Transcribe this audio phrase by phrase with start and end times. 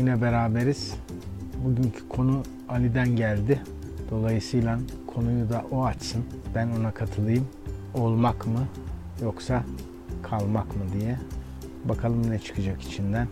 [0.00, 0.94] Yine beraberiz.
[1.64, 3.62] Bugünkü konu Ali'den geldi.
[4.10, 4.78] Dolayısıyla
[5.14, 6.24] konuyu da o açsın.
[6.54, 7.48] Ben ona katılayım.
[7.94, 8.68] Olmak mı
[9.22, 9.64] yoksa
[10.22, 11.18] kalmak mı diye.
[11.84, 13.28] Bakalım ne çıkacak içinden.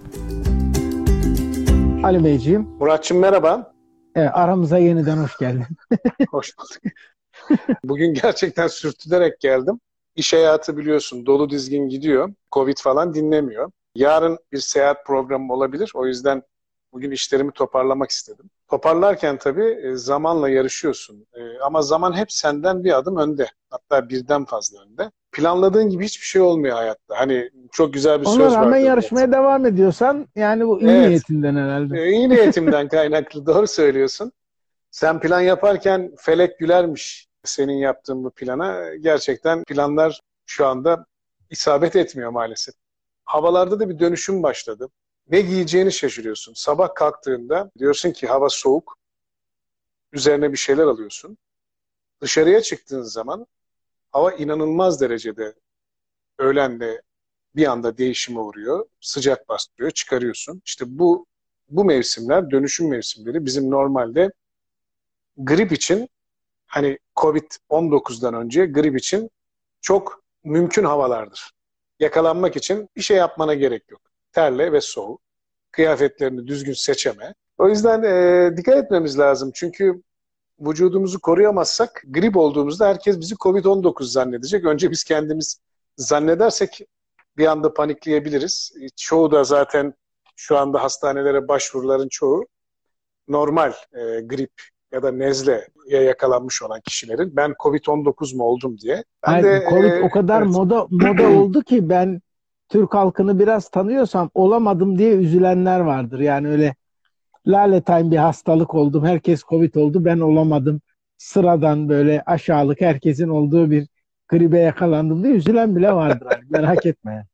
[2.02, 2.62] Ali Beyciğim.
[2.62, 3.72] Muratçım merhaba.
[4.14, 5.66] Evet, aramıza yeniden hoş geldin.
[6.30, 6.94] hoş bulduk.
[7.84, 9.80] Bugün gerçekten sürtünerek geldim.
[10.16, 12.32] İş hayatı biliyorsun dolu dizgin gidiyor.
[12.52, 13.70] Covid falan dinlemiyor.
[13.94, 15.90] Yarın bir seyahat programı olabilir.
[15.94, 16.42] O yüzden
[16.92, 18.50] bugün işlerimi toparlamak istedim.
[18.68, 21.26] Toparlarken tabii e, zamanla yarışıyorsun.
[21.34, 23.48] E, ama zaman hep senden bir adım önde.
[23.70, 25.10] Hatta birden fazla önde.
[25.32, 27.18] Planladığın gibi hiçbir şey olmuyor hayatta.
[27.18, 28.58] Hani çok güzel bir Ona söz var.
[28.58, 31.08] Ona rağmen yarışmaya devam ediyorsan yani bu iyi evet.
[31.08, 32.00] niyetinden herhalde.
[32.02, 33.46] E, iyi niyetimden kaynaklı.
[33.46, 34.32] Doğru söylüyorsun.
[34.90, 38.94] Sen plan yaparken felek gülermiş senin yaptığın bu plana.
[38.96, 41.06] Gerçekten planlar şu anda
[41.50, 42.74] isabet etmiyor maalesef.
[43.24, 44.88] Havalarda da bir dönüşüm başladı.
[45.28, 46.52] Ne giyeceğini şaşırıyorsun.
[46.54, 48.98] Sabah kalktığında diyorsun ki hava soğuk.
[50.12, 51.38] Üzerine bir şeyler alıyorsun.
[52.20, 53.46] Dışarıya çıktığın zaman
[54.10, 55.54] hava inanılmaz derecede
[56.38, 57.02] öğlende
[57.56, 58.86] bir anda değişime uğruyor.
[59.00, 60.62] Sıcak bastırıyor, çıkarıyorsun.
[60.64, 61.26] İşte bu
[61.68, 64.30] bu mevsimler, dönüşüm mevsimleri bizim normalde
[65.36, 66.08] grip için
[66.66, 69.30] hani Covid-19'dan önce grip için
[69.80, 71.50] çok mümkün havalardır.
[72.00, 74.07] Yakalanmak için bir şey yapmana gerek yok.
[74.32, 75.20] Terle ve soğuk.
[75.70, 77.34] Kıyafetlerini düzgün seçeme.
[77.58, 79.50] O yüzden e, dikkat etmemiz lazım.
[79.54, 80.02] Çünkü
[80.60, 84.64] vücudumuzu koruyamazsak grip olduğumuzda herkes bizi Covid-19 zannedecek.
[84.64, 85.60] Önce biz kendimiz
[85.96, 86.80] zannedersek
[87.36, 88.72] bir anda panikleyebiliriz.
[88.96, 89.94] Çoğu da zaten
[90.36, 92.46] şu anda hastanelere başvuruların çoğu
[93.28, 94.52] normal e, grip
[94.92, 99.04] ya da nezleye yakalanmış olan kişilerin ben Covid-19 mu oldum diye.
[99.26, 100.50] Ben Hayır, de, Covid e, o kadar evet.
[100.50, 102.20] moda moda oldu ki ben
[102.68, 106.20] Türk halkını biraz tanıyorsam olamadım diye üzülenler vardır.
[106.20, 106.74] Yani öyle
[107.46, 109.04] laletayım bir hastalık oldum.
[109.04, 110.04] Herkes Covid oldu.
[110.04, 110.80] Ben olamadım.
[111.18, 113.88] Sıradan böyle aşağılık herkesin olduğu bir
[114.28, 116.26] gribe yakalandım diye üzülen bile vardır.
[116.26, 116.44] Abi.
[116.50, 117.26] Merak etme.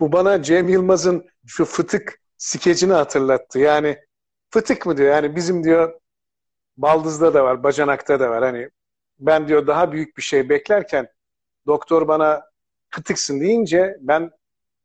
[0.00, 3.58] Bu bana Cem Yılmaz'ın şu fıtık skecini hatırlattı.
[3.58, 3.98] Yani
[4.50, 5.14] fıtık mı diyor?
[5.14, 6.00] Yani bizim diyor
[6.76, 8.44] baldızda da var, bacanakta da var.
[8.44, 8.70] Hani
[9.18, 11.08] ben diyor daha büyük bir şey beklerken
[11.66, 12.47] doktor bana
[12.90, 14.30] fıtıksın deyince ben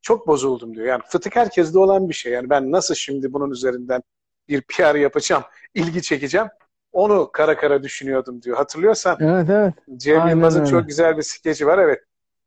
[0.01, 0.87] çok bozuldum diyor.
[0.87, 2.31] Yani fıtık herkeste olan bir şey.
[2.31, 4.03] Yani ben nasıl şimdi bunun üzerinden
[4.47, 5.43] bir PR yapacağım,
[5.73, 6.47] ilgi çekeceğim.
[6.91, 8.57] Onu kara kara düşünüyordum diyor.
[8.57, 9.73] Hatırlıyorsan evet, evet.
[9.97, 11.77] Cem Yılmaz'ın çok güzel bir skeci var.
[11.77, 12.03] Evet.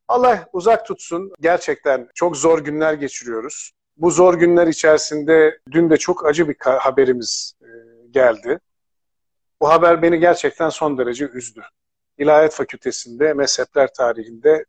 [0.07, 1.31] Allah uzak tutsun.
[1.41, 3.71] Gerçekten çok zor günler geçiriyoruz.
[3.97, 7.67] Bu zor günler içerisinde dün de çok acı bir haberimiz e,
[8.11, 8.59] geldi.
[9.61, 11.61] Bu haber beni gerçekten son derece üzdü.
[12.17, 14.65] İlahiyat Fakültesi'nde mezhepler tarihinde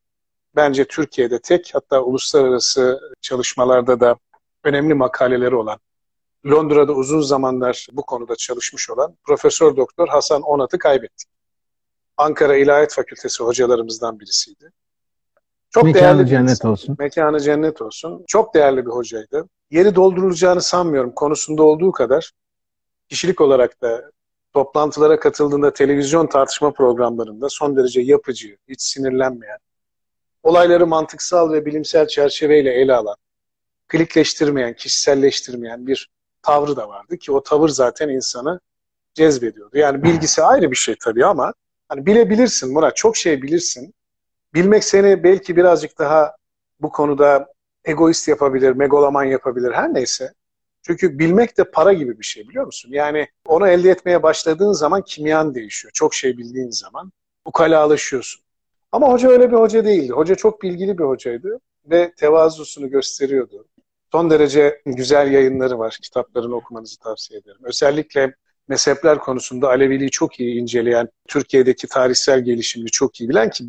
[0.56, 4.16] bence Türkiye'de tek hatta uluslararası çalışmalarda da
[4.64, 5.78] önemli makaleleri olan
[6.46, 11.28] Londra'da uzun zamanlar bu konuda çalışmış olan Profesör Doktor Hasan Onat'ı kaybettik.
[12.16, 14.72] Ankara İlahiyat Fakültesi hocalarımızdan birisiydi.
[15.70, 16.70] Çok mekanı değerli cennet insan.
[16.70, 16.96] olsun.
[16.98, 18.24] Mekanı cennet olsun.
[18.26, 19.48] Çok değerli bir hocaydı.
[19.70, 22.32] Yeri doldurulacağını sanmıyorum konusunda olduğu kadar.
[23.08, 24.10] Kişilik olarak da
[24.52, 29.58] toplantılara katıldığında televizyon tartışma programlarında son derece yapıcı, hiç sinirlenmeyen,
[30.48, 33.16] olayları mantıksal ve bilimsel çerçeveyle ele alan,
[33.88, 36.10] klikleştirmeyen, kişiselleştirmeyen bir
[36.42, 38.60] tavrı da vardı ki o tavır zaten insanı
[39.14, 39.78] cezbediyordu.
[39.78, 41.54] Yani bilgisi ayrı bir şey tabii ama
[41.88, 43.94] hani bilebilirsin Murat, çok şey bilirsin.
[44.54, 46.36] Bilmek seni belki birazcık daha
[46.80, 47.52] bu konuda
[47.84, 50.32] egoist yapabilir, megaloman yapabilir, her neyse.
[50.82, 52.88] Çünkü bilmek de para gibi bir şey biliyor musun?
[52.92, 55.92] Yani onu elde etmeye başladığın zaman kimyan değişiyor.
[55.94, 57.12] Çok şey bildiğin zaman
[57.44, 58.47] ukalalaşıyorsun.
[58.92, 60.12] Ama hoca öyle bir hoca değildi.
[60.12, 63.68] Hoca çok bilgili bir hocaydı ve tevazusunu gösteriyordu.
[64.12, 65.98] Son derece güzel yayınları var.
[66.02, 67.60] Kitaplarını okumanızı tavsiye ederim.
[67.62, 68.34] Özellikle
[68.68, 73.64] mezhepler konusunda Aleviliği çok iyi inceleyen, Türkiye'deki tarihsel gelişimini çok iyi bilen ki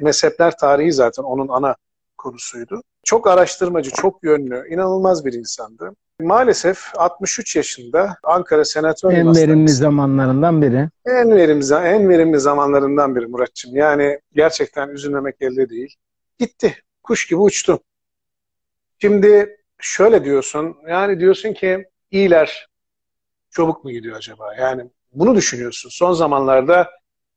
[0.00, 1.76] mezhepler tarihi zaten onun ana
[2.18, 2.82] konusuydu.
[3.04, 5.90] Çok araştırmacı, çok yönlü, inanılmaz bir insandı.
[6.20, 10.88] Maalesef 63 yaşında Ankara Senatör En verimli zamanlarından biri.
[11.06, 13.76] En verimli, en verimli zamanlarından biri Muratçım.
[13.76, 15.94] Yani gerçekten üzülmemek elde değil.
[16.38, 16.76] Gitti.
[17.02, 17.80] Kuş gibi uçtu.
[19.00, 20.76] Şimdi şöyle diyorsun.
[20.88, 22.68] Yani diyorsun ki iyiler
[23.50, 24.54] çabuk mu gidiyor acaba?
[24.54, 25.90] Yani bunu düşünüyorsun.
[25.90, 26.90] Son zamanlarda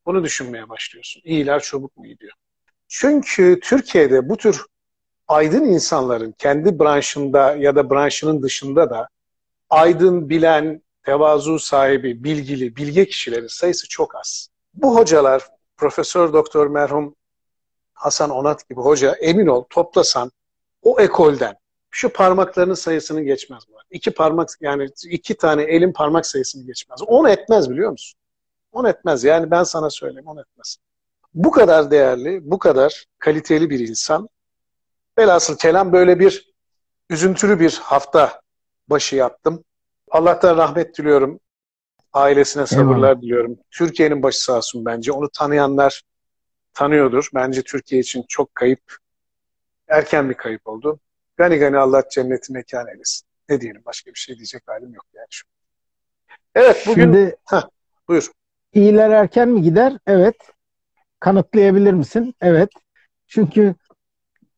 [0.06, 1.22] bunu düşünmeye başlıyorsun.
[1.24, 2.32] İyiler çabuk mu gidiyor?
[2.88, 4.62] Çünkü Türkiye'de bu tür
[5.28, 9.08] aydın insanların kendi branşında ya da branşının dışında da
[9.70, 14.48] aydın, bilen, tevazu sahibi, bilgili, bilge kişilerin sayısı çok az.
[14.74, 15.42] Bu hocalar,
[15.76, 17.14] Profesör Doktor merhum
[17.92, 20.32] Hasan Onat gibi hoca emin ol toplasan
[20.82, 21.56] o ekolden
[21.90, 23.78] şu parmaklarının sayısının geçmez bu.
[23.90, 27.00] iki parmak yani iki tane elin parmak sayısını geçmez.
[27.06, 28.20] On etmez biliyor musun?
[28.72, 29.24] On etmez.
[29.24, 30.76] Yani ben sana söyleyeyim on etmez.
[31.34, 34.28] Bu kadar değerli, bu kadar kaliteli bir insan.
[35.18, 36.52] Velhasıl kelam böyle bir
[37.10, 38.40] üzüntülü bir hafta
[38.88, 39.64] başı yaptım.
[40.10, 41.40] Allah'tan rahmet diliyorum.
[42.12, 43.22] Ailesine sabırlar Eyvallah.
[43.22, 43.56] diliyorum.
[43.70, 45.12] Türkiye'nin başı sağ olsun bence.
[45.12, 46.02] Onu tanıyanlar
[46.74, 47.28] tanıyordur.
[47.34, 48.96] Bence Türkiye için çok kayıp,
[49.88, 51.00] erken bir kayıp oldu.
[51.36, 53.28] Gani gani Allah cenneti mekan eylesin.
[53.48, 55.46] Ne diyelim başka bir şey diyecek halim yok yani şu.
[56.54, 57.02] Evet bugün...
[57.02, 57.62] Şimdi, heh,
[58.08, 58.30] buyur.
[58.72, 59.98] İyiler erken mi gider?
[60.06, 60.36] Evet.
[61.20, 62.34] Kanıtlayabilir misin?
[62.40, 62.70] Evet.
[63.26, 63.74] Çünkü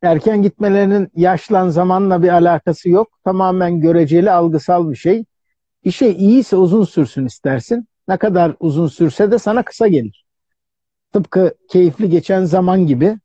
[0.02, 3.08] erken gitmelerinin yaşlan zamanla bir alakası yok.
[3.25, 5.25] Tamamen göreceli, algısal bir şey.
[5.85, 7.88] Bir şey iyiyse uzun sürsün istersin.
[8.08, 10.25] Ne kadar uzun sürse de sana kısa gelir.
[11.12, 13.19] Tıpkı keyifli geçen zaman gibi.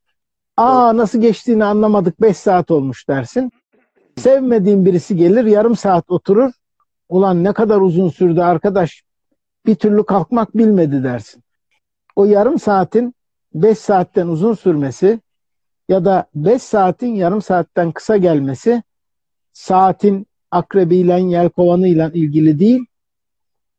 [0.56, 3.52] Aa nasıl geçtiğini anlamadık 5 saat olmuş dersin.
[4.16, 6.52] Sevmediğin birisi gelir yarım saat oturur.
[7.08, 9.02] Ulan ne kadar uzun sürdü arkadaş
[9.66, 11.42] bir türlü kalkmak bilmedi dersin.
[12.16, 13.14] O yarım saatin
[13.54, 15.20] 5 saatten uzun sürmesi
[15.88, 18.82] ya da 5 saatin yarım saatten kısa gelmesi
[19.52, 22.86] saatin akrebiyle yelkovanıyla ilgili değil,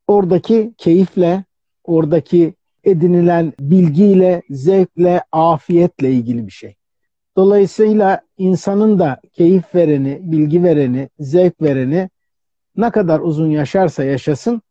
[0.08, 1.44] oradaki keyifle,
[1.84, 6.76] oradaki edinilen bilgiyle, zevkle, afiyetle ilgili bir şey.
[7.36, 12.10] Dolayısıyla insanın da keyif vereni, bilgi vereni, zevk vereni
[12.78, 14.62] ne kadar uzun yaşarsa yaşasın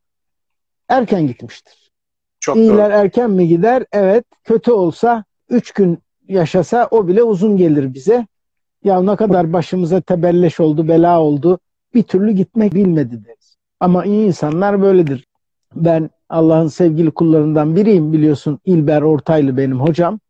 [0.88, 1.90] erken gitmiştir.
[2.40, 2.98] Çok İyiler doğru.
[2.98, 3.84] erken mi gider?
[3.92, 4.24] Evet.
[4.44, 8.26] Kötü olsa 3 gün yaşasa o bile uzun gelir bize.
[8.84, 11.58] Ya ne kadar başımıza tebelleş oldu, bela oldu.
[11.94, 13.56] Bir türlü gitmek bilmedi deriz.
[13.80, 15.26] Ama iyi insanlar böyledir.
[15.74, 18.58] Ben Allah'ın sevgili kullarından biriyim biliyorsun.
[18.64, 20.20] İlber Ortaylı benim hocam.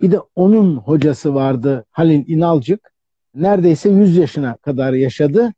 [0.00, 2.92] Bir de onun hocası vardı Halil İnalcık.
[3.34, 5.52] Neredeyse 100 yaşına kadar yaşadı.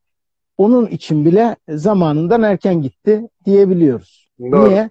[0.58, 4.30] Onun için bile zamanından erken gitti diyebiliyoruz.
[4.40, 4.68] Doğru.
[4.68, 4.90] Niye?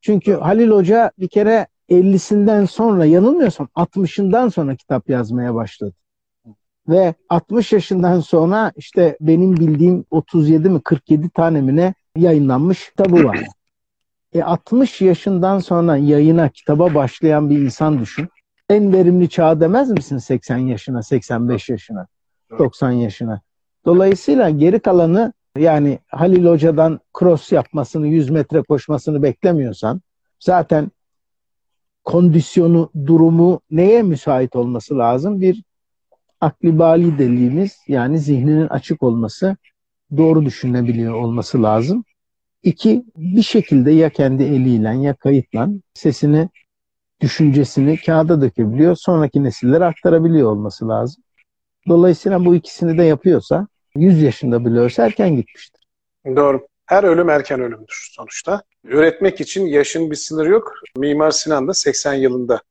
[0.00, 5.94] Çünkü Halil Hoca bir kere 50'sinden sonra yanılmıyorsam 60'ından sonra kitap yazmaya başladı.
[6.88, 13.24] Ve 60 yaşından sonra işte benim bildiğim 37 mi 47 tane mi ne yayınlanmış kitabı
[13.24, 13.38] var.
[14.32, 18.28] E 60 yaşından sonra yayına, kitaba başlayan bir insan düşün.
[18.68, 22.06] En verimli çağ demez misin 80 yaşına, 85 yaşına,
[22.58, 23.40] 90 yaşına?
[23.84, 30.00] Dolayısıyla geri kalanı yani Halil Hoca'dan cross yapmasını, 100 metre koşmasını beklemiyorsan
[30.40, 30.90] zaten
[32.04, 35.40] kondisyonu, durumu neye müsait olması lazım?
[35.40, 35.62] Bir
[36.40, 39.56] akli bali yani zihninin açık olması,
[40.16, 42.04] doğru düşünebiliyor olması lazım.
[42.62, 46.48] İki, bir şekilde ya kendi eliyle ya kayıtla sesini,
[47.20, 48.96] düşüncesini kağıda dökebiliyor.
[48.96, 51.22] Sonraki nesillere aktarabiliyor olması lazım.
[51.88, 55.80] Dolayısıyla bu ikisini de yapıyorsa 100 yaşında bile ölse erken gitmiştir.
[56.26, 56.66] Doğru.
[56.86, 58.62] Her ölüm erken ölümdür sonuçta.
[58.84, 60.74] Üretmek için yaşın bir sınırı yok.
[60.96, 62.62] Mimar Sinan da 80 yılında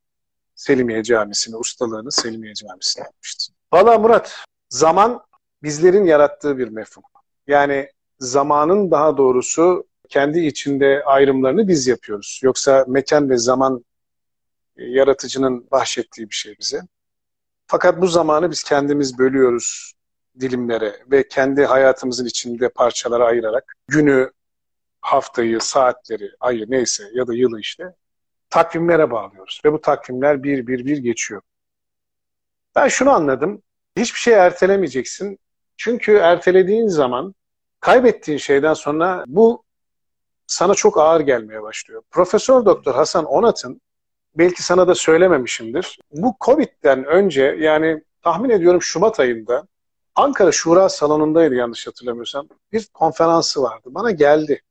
[0.56, 3.54] Selimiye Camisi'ni, ustalığını Selimiye Camisi'ne yapmıştı.
[3.74, 5.21] Valla Murat, zaman
[5.63, 7.04] bizlerin yarattığı bir mefhum.
[7.48, 7.89] Yani
[8.19, 12.39] zamanın daha doğrusu kendi içinde ayrımlarını biz yapıyoruz.
[12.44, 13.86] Yoksa mekan ve zaman
[14.77, 16.81] e, yaratıcının bahşettiği bir şey bize.
[17.68, 19.94] Fakat bu zamanı biz kendimiz bölüyoruz
[20.39, 24.31] dilimlere ve kendi hayatımızın içinde parçalara ayırarak günü,
[25.01, 27.95] haftayı, saatleri, ayı neyse ya da yılı işte
[28.49, 29.61] takvimlere bağlıyoruz.
[29.66, 31.42] Ve bu takvimler bir bir bir geçiyor.
[32.75, 33.61] Ben şunu anladım.
[33.97, 35.40] Hiçbir şey ertelemeyeceksin.
[35.78, 37.35] Çünkü ertelediğin zaman
[37.80, 39.63] kaybettiğin şeyden sonra bu
[40.47, 42.04] sana çok ağır gelmeye başlıyor.
[42.11, 43.81] Profesör Doktor Hasan Onat'ın
[44.35, 45.99] belki sana da söylememişimdir.
[46.11, 49.68] Bu Covid'den önce yani tahmin ediyorum Şubat ayında
[50.15, 52.47] Ankara Şura Salonu'ndaydı yanlış hatırlamıyorsam.
[52.71, 53.89] Bir konferansı vardı.
[53.91, 54.61] Bana geldi.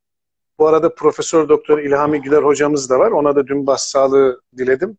[0.59, 3.11] Bu arada Profesör Doktor İlhami Güler hocamız da var.
[3.11, 4.97] Ona da dün başsağlığı diledim.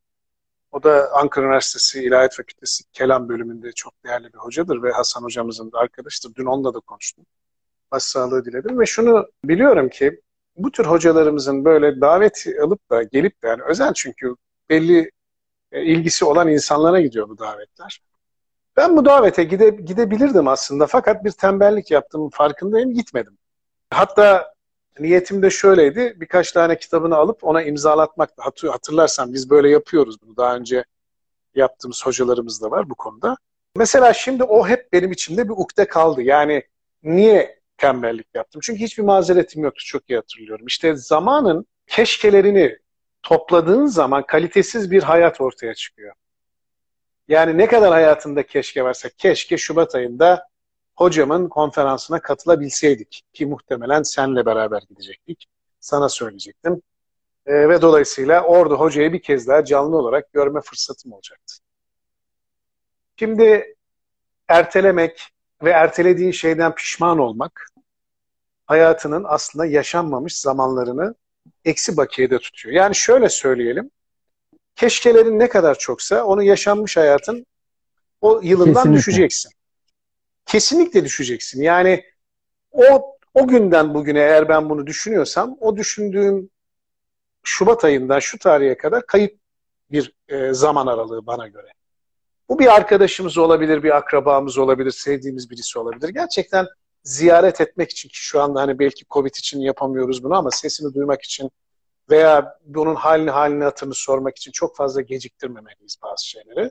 [0.72, 5.72] O da Ankara Üniversitesi İlahiyat Fakültesi Kelam bölümünde çok değerli bir hocadır ve Hasan hocamızın
[5.72, 6.34] da arkadaşıdır.
[6.34, 7.26] Dün onunla da konuştum.
[7.92, 10.20] Başsağlığı diledim ve şunu biliyorum ki
[10.56, 14.36] bu tür hocalarımızın böyle davet alıp da gelip de yani özel çünkü
[14.70, 15.10] belli
[15.72, 18.00] e, ilgisi olan insanlara gidiyor bu davetler.
[18.76, 23.38] Ben bu davete gide, gidebilirdim aslında fakat bir tembellik yaptım farkındayım gitmedim.
[23.90, 24.54] Hatta
[24.98, 28.30] niyetim de şöyleydi birkaç tane kitabını alıp ona imzalatmak.
[28.70, 30.84] Hatırlarsan biz böyle yapıyoruz bunu daha önce
[31.54, 33.36] yaptığımız hocalarımız da var bu konuda.
[33.76, 36.22] Mesela şimdi o hep benim içimde bir ukde kaldı.
[36.22, 36.62] Yani
[37.02, 38.60] niye tembellik yaptım?
[38.64, 40.66] Çünkü hiçbir mazeretim yoktu çok iyi hatırlıyorum.
[40.66, 42.78] İşte zamanın keşkelerini
[43.22, 46.14] topladığın zaman kalitesiz bir hayat ortaya çıkıyor.
[47.28, 50.48] Yani ne kadar hayatında keşke varsa keşke Şubat ayında
[50.96, 55.46] hocamın konferansına katılabilseydik ki muhtemelen senle beraber gidecektik.
[55.80, 56.82] Sana söyleyecektim.
[57.46, 61.54] E, ve dolayısıyla orada hocayı bir kez daha canlı olarak görme fırsatım olacaktı.
[63.16, 63.76] Şimdi
[64.48, 65.28] ertelemek
[65.62, 67.66] ve ertelediğin şeyden pişman olmak
[68.66, 71.14] hayatının aslında yaşanmamış zamanlarını
[71.64, 72.74] eksi bakiyede tutuyor.
[72.74, 73.90] Yani şöyle söyleyelim.
[74.76, 77.46] Keşkelerin ne kadar çoksa onu yaşanmış hayatın
[78.20, 78.98] o yılından Kesinlikle.
[78.98, 79.52] düşeceksin.
[80.46, 81.62] Kesinlikle düşeceksin.
[81.62, 82.04] Yani
[82.72, 86.50] o o günden bugüne eğer ben bunu düşünüyorsam o düşündüğüm
[87.44, 89.38] Şubat ayından şu tarihe kadar kayıp
[89.90, 91.72] bir e, zaman aralığı bana göre.
[92.48, 96.08] Bu bir arkadaşımız olabilir, bir akrabamız olabilir, sevdiğimiz birisi olabilir.
[96.08, 96.66] Gerçekten
[97.02, 101.22] ziyaret etmek için ki şu anda hani belki Covid için yapamıyoruz bunu ama sesini duymak
[101.22, 101.50] için
[102.10, 106.70] veya bunun halini halini hatırını sormak için çok fazla geciktirmemeliyiz bazı şeyleri.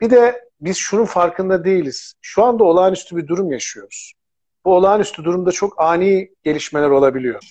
[0.00, 2.14] Bir de biz şunun farkında değiliz.
[2.20, 4.12] Şu anda olağanüstü bir durum yaşıyoruz.
[4.64, 7.50] Bu olağanüstü durumda çok ani gelişmeler olabiliyor.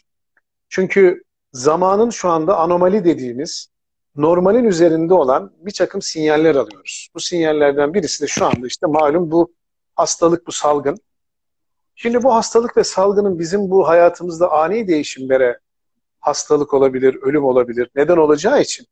[0.70, 3.70] Çünkü zamanın şu anda anomali dediğimiz
[4.16, 7.10] normalin üzerinde olan bir takım sinyaller alıyoruz.
[7.16, 9.54] Bu sinyallerden birisi de şu anda işte malum bu
[9.96, 10.98] hastalık, bu salgın.
[11.96, 15.60] Şimdi bu hastalık ve salgının bizim bu hayatımızda ani değişimlere
[16.26, 18.88] hastalık olabilir, ölüm olabilir, neden olacağı için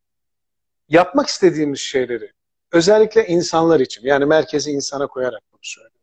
[0.89, 2.31] yapmak istediğimiz şeyleri
[2.71, 5.99] özellikle insanlar için yani merkezi insana koyarak bunu söylüyorum.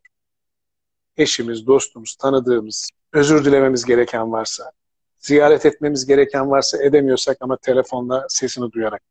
[1.17, 4.71] Eşimiz, dostumuz, tanıdığımız, özür dilememiz gereken varsa,
[5.19, 9.01] ziyaret etmemiz gereken varsa edemiyorsak ama telefonla sesini duyarak.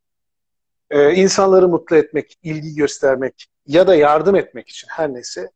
[0.91, 5.51] Ee, insanları mutlu etmek, ilgi göstermek ya da yardım etmek için her neyse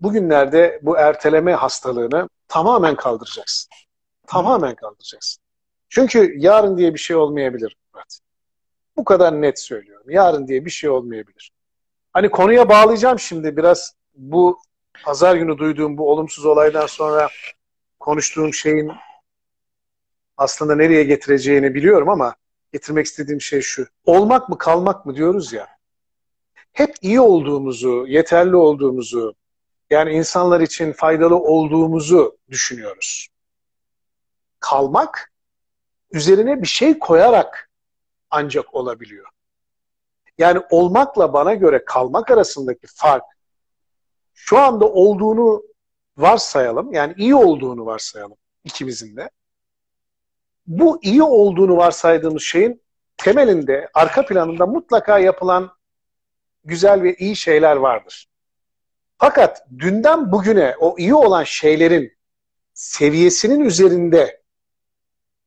[0.00, 3.70] bugünlerde bu erteleme hastalığını tamamen kaldıracaksın.
[4.26, 5.47] Tamamen kaldıracaksın.
[5.88, 8.18] Çünkü yarın diye bir şey olmayabilir Murat.
[8.96, 10.10] Bu kadar net söylüyorum.
[10.10, 11.52] Yarın diye bir şey olmayabilir.
[12.12, 14.58] Hani konuya bağlayacağım şimdi biraz bu
[15.04, 17.28] pazar günü duyduğum bu olumsuz olaydan sonra
[18.00, 18.92] konuştuğum şeyin
[20.36, 22.34] aslında nereye getireceğini biliyorum ama
[22.72, 23.86] getirmek istediğim şey şu.
[24.04, 25.68] Olmak mı kalmak mı diyoruz ya.
[26.72, 29.34] Hep iyi olduğumuzu, yeterli olduğumuzu,
[29.90, 33.28] yani insanlar için faydalı olduğumuzu düşünüyoruz.
[34.60, 35.32] Kalmak
[36.12, 37.70] üzerine bir şey koyarak
[38.30, 39.26] ancak olabiliyor.
[40.38, 43.24] Yani olmakla bana göre kalmak arasındaki fark
[44.34, 45.62] şu anda olduğunu
[46.16, 46.92] varsayalım.
[46.92, 49.30] Yani iyi olduğunu varsayalım ikimizin de.
[50.66, 52.82] Bu iyi olduğunu varsaydığımız şeyin
[53.16, 55.70] temelinde, arka planında mutlaka yapılan
[56.64, 58.28] güzel ve iyi şeyler vardır.
[59.18, 62.12] Fakat dünden bugüne o iyi olan şeylerin
[62.74, 64.42] seviyesinin üzerinde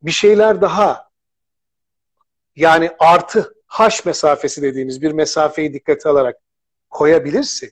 [0.03, 1.09] bir şeyler daha
[2.55, 6.37] yani artı haş mesafesi dediğimiz bir mesafeyi dikkate alarak
[6.89, 7.71] koyabilirsin.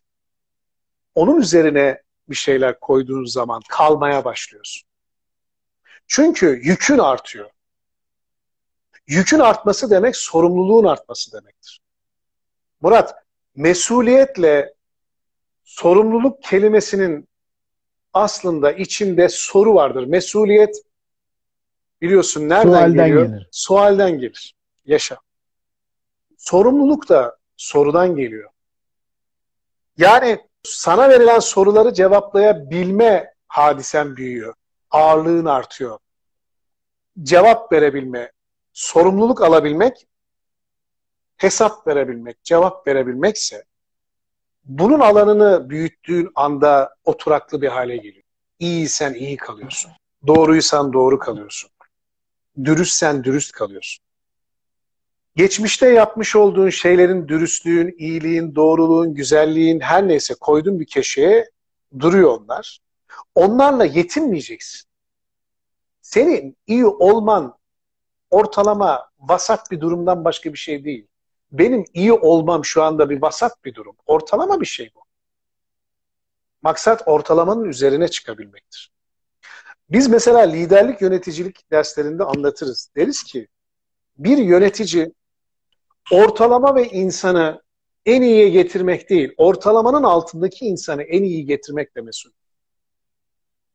[1.15, 4.89] Onun üzerine bir şeyler koyduğun zaman kalmaya başlıyorsun.
[6.07, 7.49] Çünkü yükün artıyor.
[9.07, 11.81] Yükün artması demek sorumluluğun artması demektir.
[12.81, 13.15] Murat,
[13.55, 14.73] mesuliyetle
[15.63, 17.27] sorumluluk kelimesinin
[18.13, 20.03] aslında içinde soru vardır.
[20.03, 20.81] Mesuliyet
[22.01, 23.25] biliyorsun nereden Sualden geliyor?
[23.25, 23.47] Gelir.
[23.51, 24.55] Sualden gelir.
[24.85, 25.17] Yaşa.
[26.37, 28.49] Sorumluluk da sorudan geliyor.
[29.97, 34.53] Yani sana verilen soruları cevaplayabilme hadisen büyüyor.
[34.91, 35.99] Ağırlığın artıyor.
[37.23, 38.31] Cevap verebilme,
[38.73, 40.07] sorumluluk alabilmek,
[41.37, 43.63] hesap verebilmek, cevap verebilmekse
[44.63, 48.23] bunun alanını büyüttüğün anda oturaklı bir hale geliyor.
[48.59, 49.91] İyiysen iyi kalıyorsun.
[50.27, 51.69] Doğruysan doğru kalıyorsun.
[52.63, 54.05] Dürüstsen dürüst kalıyorsun.
[55.35, 61.49] Geçmişte yapmış olduğun şeylerin dürüstlüğün, iyiliğin, doğruluğun, güzelliğin her neyse koyduğun bir köşeye
[61.99, 62.79] duruyor onlar.
[63.35, 64.89] Onlarla yetinmeyeceksin.
[66.01, 67.57] Senin iyi olman
[68.29, 71.07] ortalama vasat bir durumdan başka bir şey değil.
[71.51, 73.95] Benim iyi olmam şu anda bir vasat bir durum.
[74.05, 74.99] Ortalama bir şey bu.
[76.61, 78.91] Maksat ortalamanın üzerine çıkabilmektir.
[79.89, 82.89] Biz mesela liderlik yöneticilik derslerinde anlatırız.
[82.95, 83.47] Deriz ki
[84.17, 85.13] bir yönetici
[86.11, 87.61] ortalama ve insanı
[88.05, 92.29] en iyiye getirmek değil, ortalamanın altındaki insanı en iyi getirmek de mesul.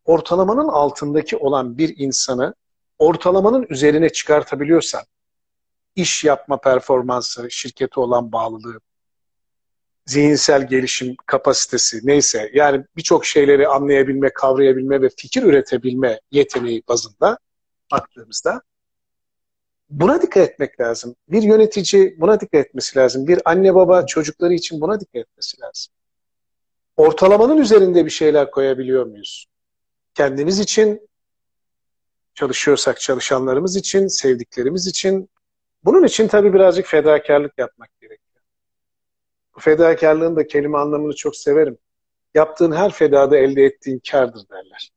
[0.04, 2.54] Ortalamanın altındaki olan bir insanı
[2.98, 5.02] ortalamanın üzerine çıkartabiliyorsan,
[5.96, 8.80] iş yapma performansı, şirkete olan bağlılığı,
[10.06, 17.38] zihinsel gelişim kapasitesi neyse yani birçok şeyleri anlayabilme, kavrayabilme ve fikir üretebilme yeteneği bazında
[17.92, 18.62] baktığımızda
[19.90, 21.16] buna dikkat etmek lazım.
[21.28, 23.28] Bir yönetici buna dikkat etmesi lazım.
[23.28, 25.94] Bir anne baba çocukları için buna dikkat etmesi lazım.
[26.96, 29.46] ortalamanın üzerinde bir şeyler koyabiliyor muyuz?
[30.14, 31.08] Kendimiz için,
[32.34, 35.30] çalışıyorsak çalışanlarımız için, sevdiklerimiz için.
[35.84, 38.23] Bunun için tabii birazcık fedakarlık yapmak gerekiyor.
[39.58, 41.78] Fedakarlığın da kelime anlamını çok severim.
[42.34, 44.90] Yaptığın her fedada elde ettiğin kardır derler.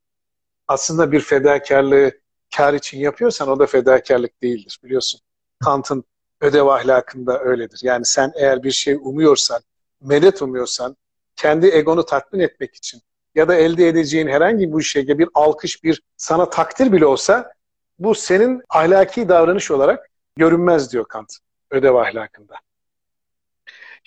[0.67, 2.11] Aslında bir fedakarlığı
[2.55, 5.21] kar için yapıyorsan o da fedakarlık değildir biliyorsun.
[5.63, 6.03] Kant'ın
[6.41, 7.79] ödev ahlakında öyledir.
[7.83, 9.61] Yani sen eğer bir şey umuyorsan,
[10.01, 10.97] medet umuyorsan,
[11.35, 13.01] kendi egonu tatmin etmek için
[13.35, 17.53] ya da elde edeceğin herhangi bir şeyde bir alkış, bir sana takdir bile olsa
[17.99, 21.37] bu senin ahlaki davranış olarak görünmez diyor Kant
[21.71, 22.55] ödev ahlakında.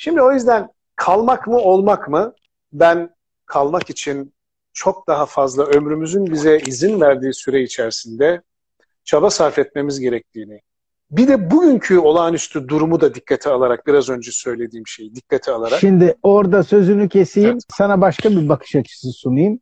[0.02, 2.35] Şimdi o yüzden kalmak mı olmak mı
[2.73, 3.11] ben
[3.47, 4.35] kalmak için
[4.73, 8.42] çok daha fazla ömrümüzün bize izin verdiği süre içerisinde
[9.04, 10.61] çaba sarf etmemiz gerektiğini,
[11.11, 15.80] bir de bugünkü olağanüstü durumu da dikkate alarak biraz önce söylediğim şeyi dikkate alarak.
[15.80, 17.50] Şimdi orada sözünü keseyim.
[17.50, 17.62] Evet.
[17.69, 19.61] Sana başka bir bakış açısı sunayım.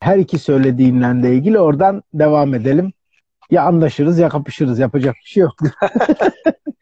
[0.00, 2.92] Her iki söylediğinle de ilgili oradan devam edelim.
[3.50, 4.78] Ya anlaşırız ya kapışırız.
[4.78, 5.56] Yapacak bir şey yok.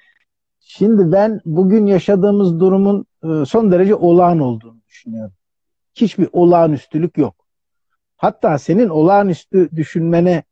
[0.79, 5.33] Şimdi ben bugün yaşadığımız durumun e, son derece olağan olduğunu düşünüyorum.
[5.95, 7.35] Hiçbir olağanüstülük yok.
[8.17, 10.43] Hatta senin olağanüstü düşünmene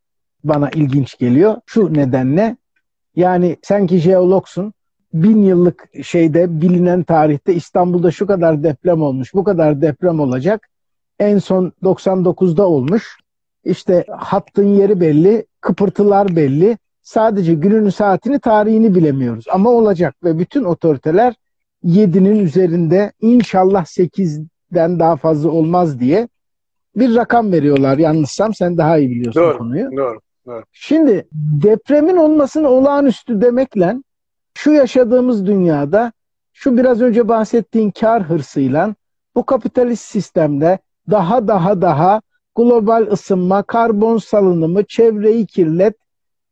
[0.45, 1.57] bana ilginç geliyor.
[1.67, 2.57] Şu nedenle
[3.17, 4.73] yani sen ki jeologsun.
[5.13, 10.69] Bin yıllık şeyde bilinen tarihte İstanbul'da şu kadar deprem olmuş, bu kadar deprem olacak.
[11.19, 13.17] En son 99'da olmuş.
[13.65, 16.79] İşte hattın yeri belli, kıpırtılar belli.
[17.05, 19.45] Sadece gününü, saatini, tarihini bilemiyoruz.
[19.51, 21.35] Ama olacak ve bütün otoriteler
[21.85, 26.29] 7'nin üzerinde inşallah 8'den daha fazla olmaz diye
[26.97, 27.99] bir rakam veriyorlar.
[27.99, 29.97] Yanlışsam sen daha iyi biliyorsun doğru, konuyu.
[29.97, 30.21] Doğru.
[30.49, 30.65] Evet.
[30.73, 33.97] Şimdi depremin olmasını olağanüstü demekle
[34.55, 36.13] şu yaşadığımız dünyada
[36.53, 38.95] şu biraz önce bahsettiğin kar hırsıyla
[39.35, 40.79] bu kapitalist sistemde
[41.11, 42.23] daha daha daha
[42.57, 45.97] global ısınma, karbon salınımı, çevreyi kirlet,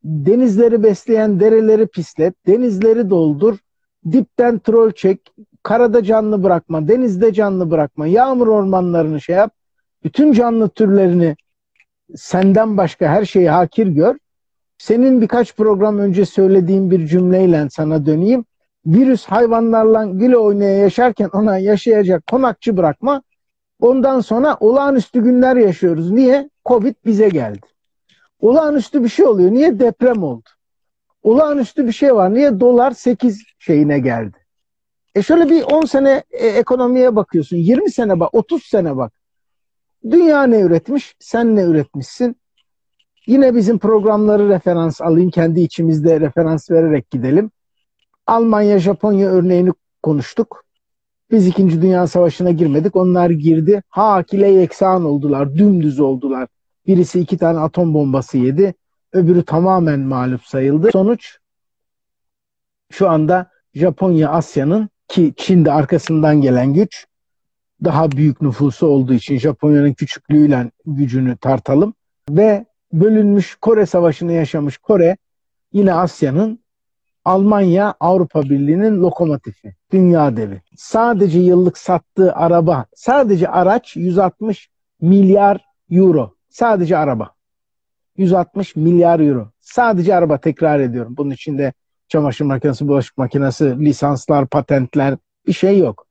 [0.05, 3.59] denizleri besleyen dereleri pislet, denizleri doldur,
[4.12, 5.21] dipten trol çek,
[5.62, 9.53] karada canlı bırakma, denizde canlı bırakma, yağmur ormanlarını şey yap,
[10.05, 11.37] bütün canlı türlerini
[12.17, 14.17] senden başka her şeyi hakir gör.
[14.79, 18.45] Senin birkaç program önce söylediğin bir cümleyle sana döneyim.
[18.87, 23.23] Virüs hayvanlarla güle oynaya yaşarken ona yaşayacak konakçı bırakma.
[23.81, 26.11] Ondan sonra olağanüstü günler yaşıyoruz.
[26.11, 26.51] Niye?
[26.67, 27.67] Covid bize geldi.
[28.42, 29.52] Olağanüstü bir şey oluyor.
[29.52, 30.48] Niye deprem oldu?
[31.22, 32.35] Olağanüstü bir şey var.
[32.35, 34.37] Niye dolar 8 şeyine geldi?
[35.14, 37.57] E şöyle bir 10 sene e, ekonomiye bakıyorsun.
[37.57, 39.12] 20 sene bak, 30 sene bak.
[40.11, 41.14] Dünya ne üretmiş?
[41.20, 42.37] Sen ne üretmişsin?
[43.26, 45.31] Yine bizim programları referans alayım.
[45.31, 47.50] Kendi içimizde referans vererek gidelim.
[48.26, 50.64] Almanya, Japonya örneğini konuştuk.
[51.31, 52.96] Biz İkinci Dünya Savaşı'na girmedik.
[52.96, 53.83] Onlar girdi.
[53.88, 55.55] Hakile yeksan oldular.
[55.55, 56.48] Dümdüz oldular.
[56.87, 58.75] Birisi iki tane atom bombası yedi.
[59.12, 60.90] Öbürü tamamen mağlup sayıldı.
[60.92, 61.38] Sonuç
[62.92, 67.07] şu anda Japonya Asya'nın ki Çin de arkasından gelen güç
[67.85, 71.95] daha büyük nüfusu olduğu için Japonya'nın küçüklüğüyle gücünü tartalım
[72.31, 75.16] ve bölünmüş Kore Savaşı'nı yaşamış Kore
[75.73, 76.62] yine Asya'nın
[77.25, 80.62] Almanya Avrupa Birliği'nin lokomotifi, dünya devi.
[80.77, 84.68] Sadece yıllık sattığı araba, sadece araç 160
[85.01, 86.35] milyar euro.
[86.53, 87.35] Sadece araba.
[88.17, 89.51] 160 milyar euro.
[89.61, 91.15] Sadece araba tekrar ediyorum.
[91.17, 91.73] Bunun içinde
[92.09, 96.07] çamaşır makinesi, bulaşık makinesi, lisanslar, patentler bir şey yok.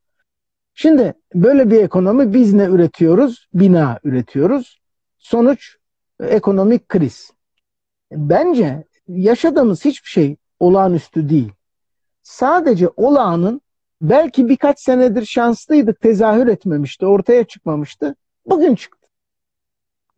[0.73, 3.47] Şimdi böyle bir ekonomi biz ne üretiyoruz?
[3.53, 4.81] Bina üretiyoruz.
[5.17, 5.77] Sonuç
[6.19, 7.31] ekonomik kriz.
[8.11, 11.51] Bence yaşadığımız hiçbir şey olağanüstü değil.
[12.23, 13.61] Sadece olağanın
[14.01, 18.15] belki birkaç senedir şanslıydık tezahür etmemişti, ortaya çıkmamıştı.
[18.45, 19.00] Bugün çıktı.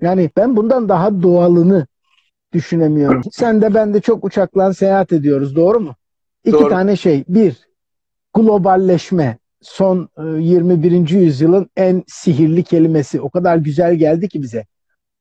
[0.04, 1.88] Yani ben bundan daha doğalını
[2.54, 3.22] düşünemiyorum.
[3.32, 5.96] Sen de ben de çok uçakla seyahat ediyoruz doğru mu?
[6.46, 6.70] İki doğru.
[6.70, 7.24] tane şey.
[7.28, 7.68] Bir,
[8.34, 10.92] globalleşme son 21.
[10.92, 13.22] E, yüzyılın en sihirli kelimesi.
[13.22, 14.66] O kadar güzel geldi ki bize.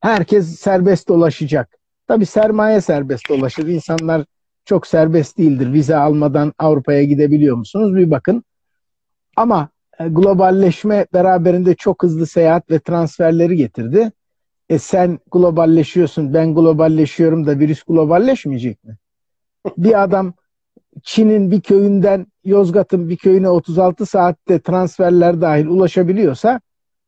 [0.01, 1.77] Herkes serbest dolaşacak.
[2.07, 3.67] Tabi sermaye serbest dolaşır.
[3.67, 4.25] İnsanlar
[4.65, 5.73] çok serbest değildir.
[5.73, 7.95] Vize almadan Avrupa'ya gidebiliyor musunuz?
[7.95, 8.43] Bir bakın.
[9.35, 9.69] Ama
[9.99, 14.11] e, globalleşme beraberinde çok hızlı seyahat ve transferleri getirdi.
[14.73, 18.97] E sen globalleşiyorsun, ben globalleşiyorum da virüs globalleşmeyecek mi?
[19.77, 20.33] Bir adam
[21.03, 26.61] Çin'in bir köyünden Yozgat'ın bir köyüne 36 saatte transferler dahil ulaşabiliyorsa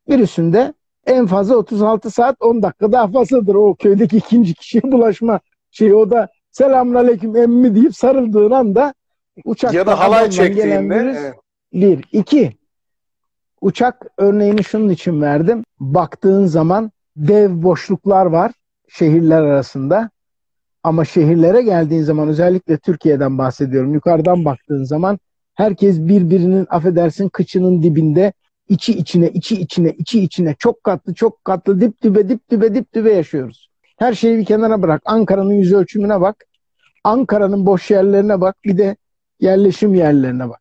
[0.08, 0.74] birisinde
[1.06, 6.10] en fazla 36 saat 10 dakika daha fazladır o köydeki ikinci kişiye bulaşma şey o
[6.10, 8.94] da selamünaleyküm emmi deyip sarıldığın anda
[9.44, 11.18] uçakta ya da halay çektiğinde virüs,
[11.72, 12.04] bir.
[12.12, 12.56] iki
[13.60, 15.64] Uçak örneğini şunun için verdim.
[15.80, 18.52] Baktığın zaman dev boşluklar var
[18.88, 20.10] şehirler arasında.
[20.82, 23.94] Ama şehirlere geldiğin zaman özellikle Türkiye'den bahsediyorum.
[23.94, 25.18] Yukarıdan baktığın zaman
[25.54, 28.32] herkes birbirinin affedersin kıçının dibinde
[28.68, 32.94] içi içine, içi içine, içi içine çok katlı, çok katlı, dip dibe, dip dibe, dip
[32.94, 33.70] dibe yaşıyoruz.
[33.98, 35.02] Her şeyi bir kenara bırak.
[35.04, 36.44] Ankara'nın yüz ölçümüne bak.
[37.04, 38.56] Ankara'nın boş yerlerine bak.
[38.64, 38.96] Bir de
[39.40, 40.60] yerleşim yerlerine bak.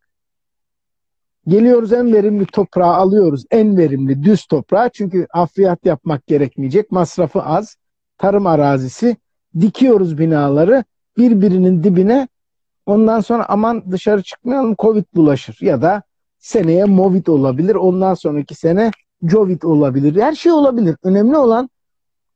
[1.48, 3.46] Geliyoruz en verimli toprağı alıyoruz.
[3.52, 4.90] En verimli düz toprağı.
[4.90, 6.92] Çünkü hafriyat yapmak gerekmeyecek.
[6.92, 7.76] Masrafı az.
[8.18, 9.18] Tarım arazisi.
[9.62, 10.84] Dikiyoruz binaları
[11.18, 12.28] birbirinin dibine.
[12.86, 15.58] Ondan sonra aman dışarı çıkmayalım Covid bulaşır.
[15.62, 16.04] Ya da
[16.40, 17.76] seneye Movid olabilir.
[17.76, 18.92] Ondan sonraki sene
[19.24, 20.22] Jovid olabilir.
[20.22, 20.96] Her şey olabilir.
[21.04, 21.70] Önemli olan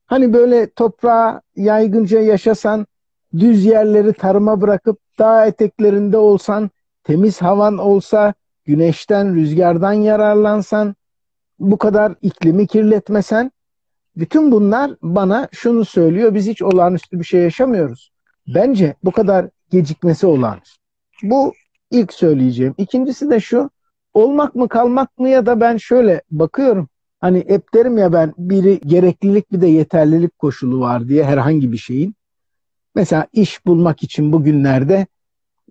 [0.06, 2.88] hani böyle toprağa yaygınca yaşasan,
[3.34, 6.70] düz yerleri tarıma bırakıp dağ eteklerinde olsan,
[7.04, 8.34] temiz havan olsa,
[8.70, 10.96] güneşten, rüzgardan yararlansan,
[11.60, 13.52] bu kadar iklimi kirletmesen,
[14.16, 16.36] bütün bunlar bana şunu söylüyor.
[16.36, 18.12] Biz hiç olağanüstü bir şey yaşamıyoruz.
[18.48, 20.82] Bence bu kadar gecikmesi olağanüstü.
[21.24, 21.54] Bu
[21.92, 22.76] ilk söyleyeceğim.
[22.78, 23.70] İkincisi de şu.
[24.14, 26.90] Olmak mı kalmak mı ya da ben şöyle bakıyorum.
[27.20, 31.78] Hani hep derim ya ben biri gereklilik bir de yeterlilik koşulu var diye herhangi bir
[31.78, 32.16] şeyin.
[32.96, 35.08] Mesela iş bulmak için bugünlerde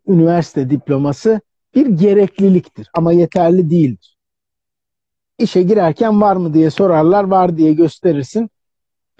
[0.09, 1.41] üniversite diploması
[1.75, 4.17] bir gerekliliktir ama yeterli değildir.
[5.39, 8.51] İşe girerken var mı diye sorarlar, var diye gösterirsin.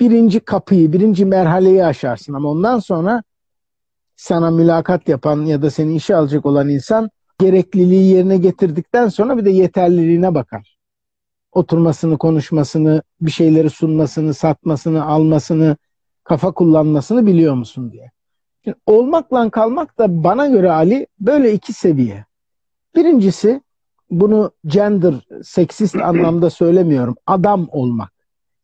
[0.01, 3.23] Birinci kapıyı, birinci merhaleyi aşarsın ama ondan sonra
[4.17, 9.45] sana mülakat yapan ya da seni işe alacak olan insan gerekliliği yerine getirdikten sonra bir
[9.45, 10.79] de yeterliliğine bakar.
[11.53, 15.77] Oturmasını, konuşmasını, bir şeyleri sunmasını, satmasını, almasını,
[16.25, 18.11] kafa kullanmasını biliyor musun diye.
[18.65, 22.28] Şimdi olmakla kalmak da bana göre Ali böyle iki seviye.
[22.99, 23.63] Birincisi
[24.11, 27.17] bunu gender, seksist anlamda söylemiyorum.
[27.27, 28.13] Adam olmak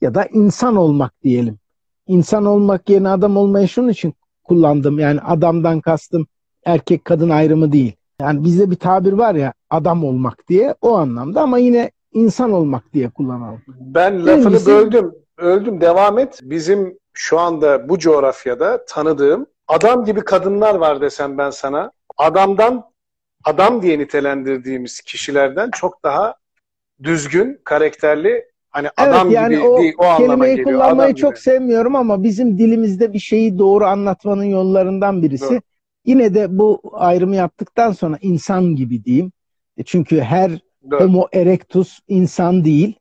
[0.00, 1.58] ya da insan olmak diyelim.
[2.06, 4.98] İnsan olmak yerine adam olmayı şunun için kullandım.
[4.98, 6.26] Yani adamdan kastım
[6.64, 7.92] erkek kadın ayrımı değil.
[8.20, 12.92] Yani bizde bir tabir var ya adam olmak diye o anlamda ama yine insan olmak
[12.92, 13.62] diye kullanalım.
[13.68, 15.12] Ben lafını Birincisi, böldüm.
[15.38, 16.40] Öldüm devam et.
[16.42, 21.92] Bizim şu anda bu coğrafyada tanıdığım adam gibi kadınlar var desem ben sana.
[22.16, 22.93] Adamdan
[23.44, 26.34] adam diye nitelendirdiğimiz kişilerden çok daha
[27.02, 30.64] düzgün, karakterli hani evet, adam yani gibi o değil, o anlama geliyor.
[30.64, 31.42] kullanmayı adam çok gibi.
[31.42, 35.50] sevmiyorum ama bizim dilimizde bir şeyi doğru anlatmanın yollarından birisi.
[35.50, 35.60] Doğru.
[36.04, 39.32] Yine de bu ayrımı yaptıktan sonra insan gibi diyeyim.
[39.76, 40.50] E, çünkü her
[40.90, 41.00] Doğru.
[41.00, 42.94] homo erectus insan değil.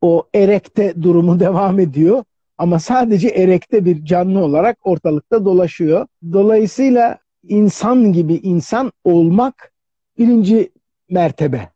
[0.00, 2.24] O erekte durumu devam ediyor.
[2.58, 6.06] Ama sadece erekte bir canlı olarak ortalıkta dolaşıyor.
[6.32, 9.72] Dolayısıyla insan gibi insan olmak
[10.18, 10.72] birinci
[11.10, 11.70] mertebe.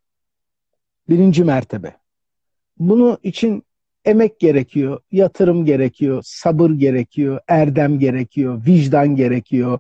[1.09, 1.97] Birinci mertebe.
[2.79, 3.63] Bunu için
[4.05, 9.79] emek gerekiyor, yatırım gerekiyor, sabır gerekiyor, erdem gerekiyor, vicdan gerekiyor,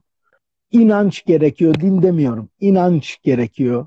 [0.73, 2.49] inanç gerekiyor, din demiyorum.
[2.61, 3.87] İnanç gerekiyor,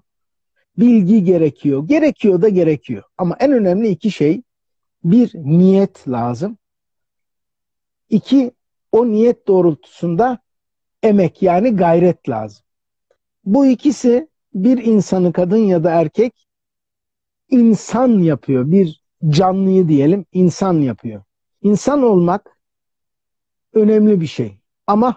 [0.78, 3.04] bilgi gerekiyor, gerekiyor da gerekiyor.
[3.18, 4.42] Ama en önemli iki şey,
[5.04, 6.58] bir niyet lazım.
[8.10, 8.52] İki,
[8.92, 10.40] o niyet doğrultusunda
[11.04, 12.64] emek yani gayret lazım.
[13.46, 16.48] Bu ikisi bir insanı kadın ya da erkek
[17.50, 18.72] insan yapıyor.
[18.72, 21.24] Bir canlıyı diyelim insan yapıyor.
[21.62, 22.58] İnsan olmak
[23.74, 24.58] önemli bir şey.
[24.88, 25.16] Ama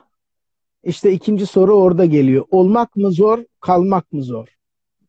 [0.82, 2.44] işte ikinci soru orada geliyor.
[2.50, 4.48] Olmak mı zor, kalmak mı zor?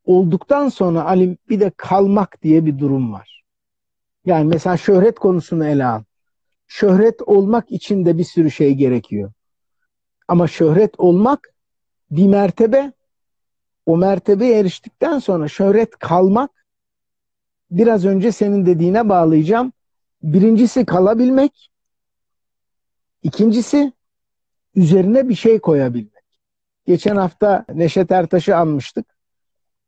[0.06, 3.44] Olduktan sonra Ali bir de kalmak diye bir durum var.
[4.26, 6.04] Yani mesela şöhret konusunu ele al.
[6.68, 9.32] Şöhret olmak için de bir sürü şey gerekiyor.
[10.28, 11.54] Ama şöhret olmak
[12.12, 12.94] bir mertebe.
[13.86, 16.66] O mertebeye eriştikten sonra şöhret kalmak
[17.72, 19.74] biraz önce senin dediğine bağlayacağım.
[20.24, 21.72] Birincisi kalabilmek.
[23.24, 23.94] İkincisi
[24.76, 26.24] üzerine bir şey koyabilmek.
[26.88, 29.06] Geçen hafta Neşet Ertaş'ı anmıştık.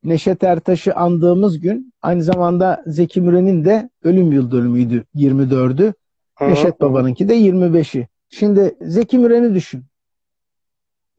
[0.04, 5.94] Neşet Ertaş'ı andığımız gün aynı zamanda Zeki Müren'in de ölüm yıl dönümüydü 24'ü.
[6.42, 8.08] Neşet Baba'nınki de 25'i.
[8.30, 9.86] Şimdi Zeki Müren'i düşün.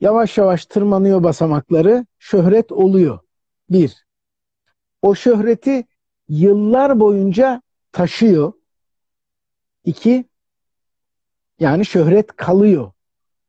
[0.00, 3.18] Yavaş yavaş tırmanıyor basamakları, şöhret oluyor.
[3.70, 4.06] Bir,
[5.02, 5.86] o şöhreti
[6.28, 8.52] yıllar boyunca taşıyor.
[9.84, 10.24] İki,
[11.60, 12.92] yani şöhret kalıyor.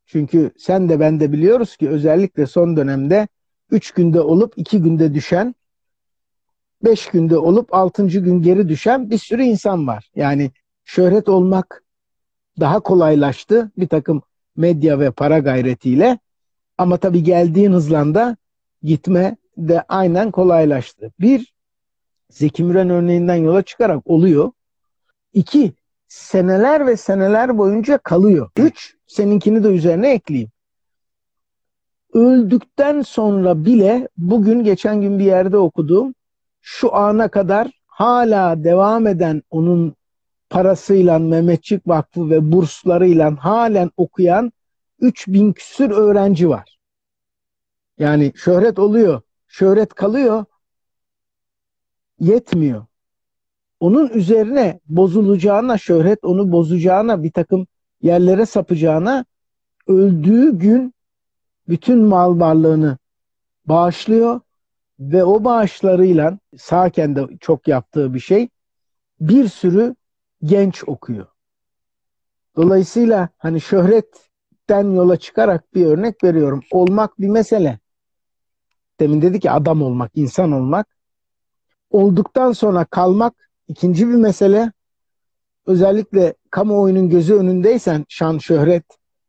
[0.05, 3.27] Çünkü sen de ben de biliyoruz ki özellikle son dönemde
[3.71, 5.55] üç günde olup iki günde düşen,
[6.83, 10.11] beş günde olup altıncı gün geri düşen bir sürü insan var.
[10.15, 10.51] Yani
[10.85, 11.83] şöhret olmak
[12.59, 14.21] daha kolaylaştı bir takım
[14.55, 16.19] medya ve para gayretiyle.
[16.79, 18.37] Ama tabii geldiğin hızlanda
[18.83, 21.11] gitme de aynen kolaylaştı.
[21.19, 21.53] Bir,
[22.29, 24.51] Zeki Müren örneğinden yola çıkarak oluyor.
[25.33, 25.73] İki,
[26.07, 28.49] seneler ve seneler boyunca kalıyor.
[28.57, 30.49] Üç, seninkini de üzerine ekleyeyim.
[32.13, 36.13] Öldükten sonra bile bugün geçen gün bir yerde okuduğum
[36.61, 39.95] şu ana kadar hala devam eden onun
[40.49, 44.51] parasıyla Mehmetçik Vakfı ve burslarıyla halen okuyan
[45.01, 46.79] 3000 küsür öğrenci var.
[47.97, 50.45] Yani şöhret oluyor, şöhret kalıyor,
[52.19, 52.85] yetmiyor.
[53.79, 57.67] Onun üzerine bozulacağına, şöhret onu bozacağına, bir takım
[58.01, 59.25] yerlere sapacağına
[59.87, 60.93] öldüğü gün
[61.67, 62.97] bütün mal varlığını
[63.65, 64.41] bağışlıyor
[64.99, 68.49] ve o bağışlarıyla sağken de çok yaptığı bir şey
[69.21, 69.95] bir sürü
[70.43, 71.27] genç okuyor.
[72.55, 73.61] Dolayısıyla hani
[74.69, 76.61] şöhretten yola çıkarak bir örnek veriyorum.
[76.71, 77.79] Olmak bir mesele.
[78.99, 80.87] Demin dedi ki adam olmak, insan olmak.
[81.91, 83.33] Olduktan sonra kalmak
[83.67, 84.71] ikinci bir mesele.
[85.65, 88.83] Özellikle kamuoyunun gözü önündeysen şan, şöhret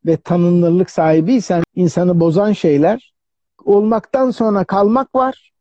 [0.07, 3.13] ve tanınırlık sahibiysen insanı bozan şeyler.
[3.65, 5.53] Olmaktan sonra kalmak var.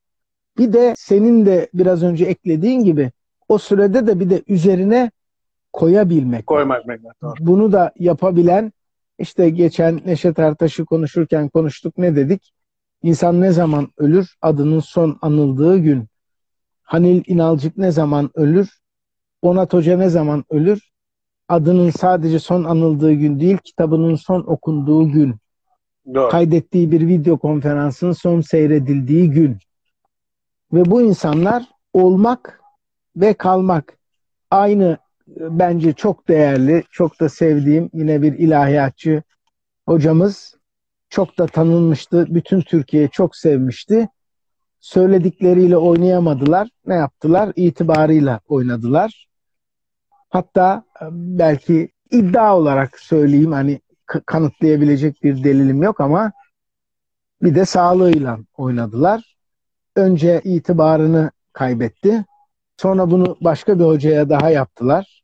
[0.57, 3.11] Bir de senin de biraz önce eklediğin gibi
[3.49, 5.11] o sürede de bir de üzerine
[5.73, 6.47] koyabilmek.
[6.47, 6.85] Koymak.
[7.21, 7.33] Doğru.
[7.39, 8.71] Bunu da yapabilen
[9.19, 12.53] işte geçen Neşet Ertaş'ı konuşurken konuştuk ne dedik?
[13.03, 14.35] İnsan ne zaman ölür?
[14.41, 16.07] Adının son anıldığı gün.
[16.81, 18.69] Hanil İnalcık ne zaman ölür?
[19.41, 20.89] Onat Hoca ne zaman ölür?
[21.47, 25.35] Adının sadece son anıldığı gün değil, kitabının son okunduğu gün.
[26.13, 26.29] Doğru.
[26.29, 29.57] Kaydettiği bir video konferansın son seyredildiği gün.
[30.73, 32.61] Ve bu insanlar olmak
[33.15, 33.97] ve kalmak
[34.51, 34.97] aynı
[35.37, 39.23] bence çok değerli, çok da sevdiğim yine bir ilahiyatçı
[39.85, 40.55] hocamız.
[41.09, 42.27] Çok da tanınmıştı.
[42.29, 44.07] Bütün Türkiye çok sevmişti.
[44.79, 46.69] Söyledikleriyle oynayamadılar.
[46.85, 47.53] Ne yaptılar?
[47.55, 49.27] İtibarıyla oynadılar.
[50.29, 53.81] Hatta e, belki iddia olarak söyleyeyim hani
[54.25, 56.31] kanıtlayabilecek bir delilim yok ama
[57.41, 59.37] bir de sağlığıyla oynadılar.
[59.95, 62.25] Önce itibarını kaybetti.
[62.77, 65.18] Sonra bunu başka bir hocaya daha yaptılar.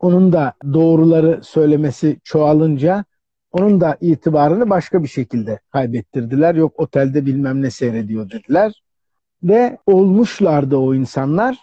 [0.00, 3.04] Onun da doğruları söylemesi çoğalınca
[3.52, 6.54] onun da itibarını başka bir şekilde kaybettirdiler.
[6.54, 8.82] Yok otelde bilmem ne seyrediyor dediler.
[9.42, 11.58] Ve olmuşlardı o insanlar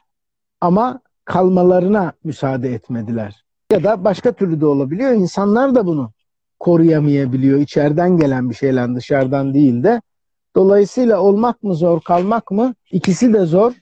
[0.61, 3.43] ama kalmalarına müsaade etmediler.
[3.71, 5.11] Ya da başka türlü de olabiliyor.
[5.11, 6.11] İnsanlar da bunu
[6.59, 7.59] koruyamayabiliyor.
[7.59, 10.01] İçeriden gelen bir şeyle dışarıdan değil de.
[10.55, 12.73] Dolayısıyla olmak mı zor, kalmak mı?
[12.91, 13.73] İkisi de zor.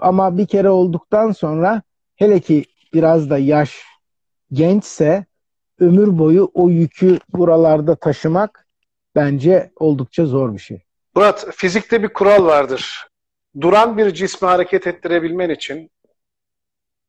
[0.00, 1.82] Ama bir kere olduktan sonra
[2.16, 3.91] hele ki biraz da yaş
[4.52, 5.26] gençse
[5.78, 8.66] ömür boyu o yükü buralarda taşımak
[9.14, 10.82] bence oldukça zor bir şey.
[11.14, 13.08] Murat, fizikte bir kural vardır.
[13.60, 15.90] Duran bir cismi hareket ettirebilmen için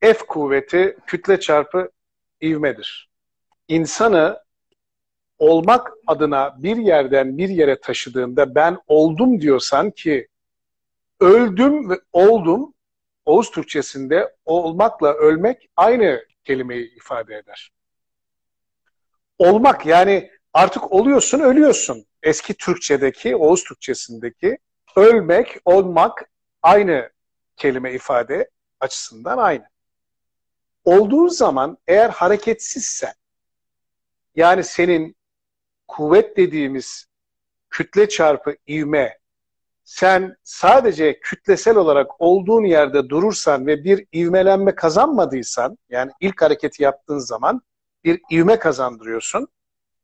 [0.02, 1.90] F kuvveti kütle çarpı
[2.42, 3.10] ivmedir.
[3.68, 4.40] İnsanı
[5.40, 10.28] olmak adına bir yerden bir yere taşıdığında ben oldum diyorsan ki
[11.20, 12.74] öldüm ve oldum
[13.26, 17.72] Oğuz Türkçesinde olmakla ölmek aynı kelimeyi ifade eder.
[19.38, 22.06] Olmak yani artık oluyorsun, ölüyorsun.
[22.24, 24.58] Eski Türkçedeki, Oğuz Türkçesindeki
[24.96, 26.30] ölmek, olmak
[26.62, 27.12] aynı
[27.58, 29.70] kelime ifade açısından aynı.
[30.86, 33.14] Olduğu zaman eğer hareketsizsen,
[34.36, 35.16] yani senin
[35.88, 37.06] kuvvet dediğimiz
[37.70, 39.20] kütle çarpı ivme
[39.84, 47.20] sen sadece kütlesel olarak olduğun yerde durursan ve bir ivmelenme kazanmadıysan, yani ilk hareketi yaptığın
[47.20, 47.62] zaman
[48.04, 49.48] bir ivme kazandırıyorsun.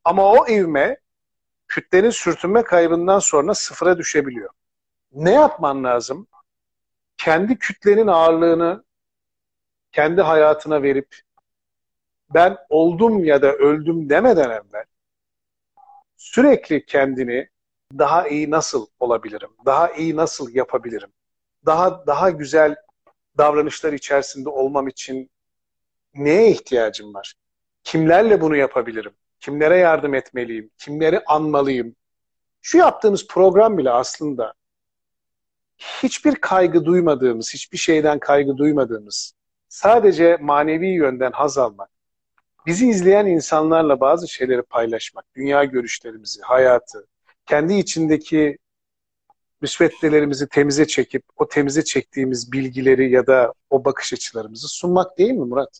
[0.03, 0.97] Ama o ivme
[1.67, 4.49] kütlenin sürtünme kaybından sonra sıfıra düşebiliyor.
[5.11, 6.27] Ne yapman lazım?
[7.17, 8.83] Kendi kütlenin ağırlığını
[9.91, 11.15] kendi hayatına verip
[12.33, 14.85] ben oldum ya da öldüm demeden evvel
[16.17, 17.49] sürekli kendini
[17.97, 19.49] daha iyi nasıl olabilirim?
[19.65, 21.09] Daha iyi nasıl yapabilirim?
[21.65, 22.75] Daha daha güzel
[23.37, 25.29] davranışlar içerisinde olmam için
[26.13, 27.33] neye ihtiyacım var?
[27.83, 29.13] Kimlerle bunu yapabilirim?
[29.39, 30.71] Kimlere yardım etmeliyim?
[30.77, 31.95] Kimleri anmalıyım?
[32.61, 34.53] Şu yaptığımız program bile aslında
[35.77, 39.33] hiçbir kaygı duymadığımız, hiçbir şeyden kaygı duymadığımız,
[39.69, 41.89] sadece manevi yönden haz almak,
[42.65, 47.07] bizi izleyen insanlarla bazı şeyleri paylaşmak, dünya görüşlerimizi, hayatı,
[47.49, 48.57] kendi içindeki
[49.61, 55.45] müsveddelerimizi temize çekip o temize çektiğimiz bilgileri ya da o bakış açılarımızı sunmak değil mi
[55.45, 55.79] Murat?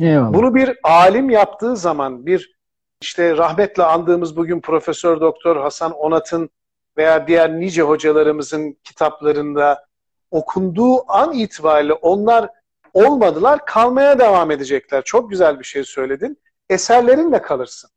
[0.00, 0.32] Eyvallah.
[0.32, 2.54] Bunu bir alim yaptığı zaman bir
[3.00, 6.50] işte rahmetle andığımız bugün Profesör Doktor Hasan Onat'ın
[6.96, 9.86] veya diğer nice hocalarımızın kitaplarında
[10.30, 12.50] okunduğu an itibariyle onlar
[12.94, 15.02] olmadılar, kalmaya devam edecekler.
[15.04, 16.38] Çok güzel bir şey söyledin.
[16.70, 17.90] Eserlerinle kalırsın.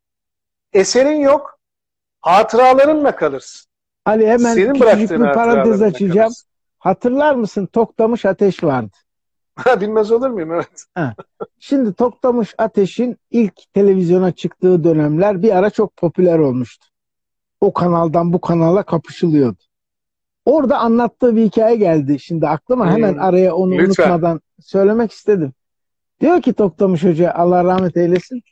[0.72, 1.57] Eserin yok,
[2.28, 3.68] hatıralarınla kalırsın.
[4.04, 6.16] Ali hemen Senin küçücük bir parantez açacağım.
[6.16, 6.48] Kalırsın.
[6.78, 7.66] Hatırlar mısın?
[7.66, 8.96] Toktamış Ateş vardı.
[9.80, 10.52] Bilmez olur muyum?
[10.52, 10.84] Evet.
[10.94, 11.14] Ha.
[11.58, 16.86] Şimdi Toktamış Ateş'in ilk televizyona çıktığı dönemler bir ara çok popüler olmuştu.
[17.60, 19.58] O kanaldan bu kanala kapışılıyordu.
[20.44, 22.20] Orada anlattığı bir hikaye geldi.
[22.20, 22.92] Şimdi aklıma hmm.
[22.92, 23.86] hemen araya onu Lütfen.
[23.86, 25.52] unutmadan söylemek istedim.
[26.20, 28.42] Diyor ki Toktamış Hoca Allah rahmet eylesin.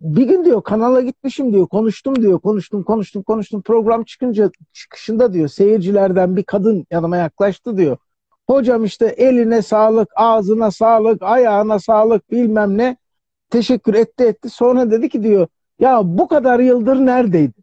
[0.00, 1.66] Bir gün diyor kanala gitmişim diyor.
[1.68, 2.40] Konuştum diyor.
[2.40, 3.62] Konuştum konuştum konuştum.
[3.62, 7.96] Program çıkınca çıkışında diyor seyircilerden bir kadın yanıma yaklaştı diyor.
[8.46, 12.96] Hocam işte eline sağlık, ağzına sağlık, ayağına sağlık bilmem ne.
[13.50, 14.48] Teşekkür etti etti.
[14.48, 15.46] Sonra dedi ki diyor
[15.78, 17.60] ya bu kadar yıldır neredeydi?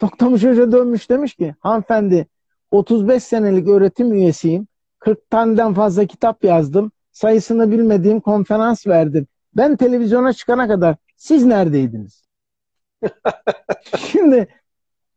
[0.00, 2.26] Toktamış Hoca dönmüş demiş ki hanımefendi
[2.70, 4.66] 35 senelik öğretim üyesiyim.
[4.98, 6.92] 40 taneden fazla kitap yazdım.
[7.12, 9.26] Sayısını bilmediğim konferans verdim.
[9.56, 12.24] Ben televizyona çıkana kadar siz neredeydiniz?
[13.98, 14.48] Şimdi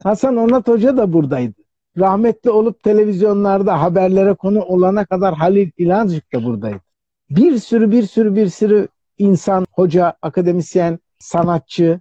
[0.03, 1.53] Hasan Onat Hoca da buradaydı.
[1.97, 6.81] Rahmetli olup televizyonlarda haberlere konu olana kadar Halil İlancık da buradaydı.
[7.29, 8.87] Bir sürü bir sürü bir sürü
[9.17, 11.99] insan, hoca, akademisyen, sanatçı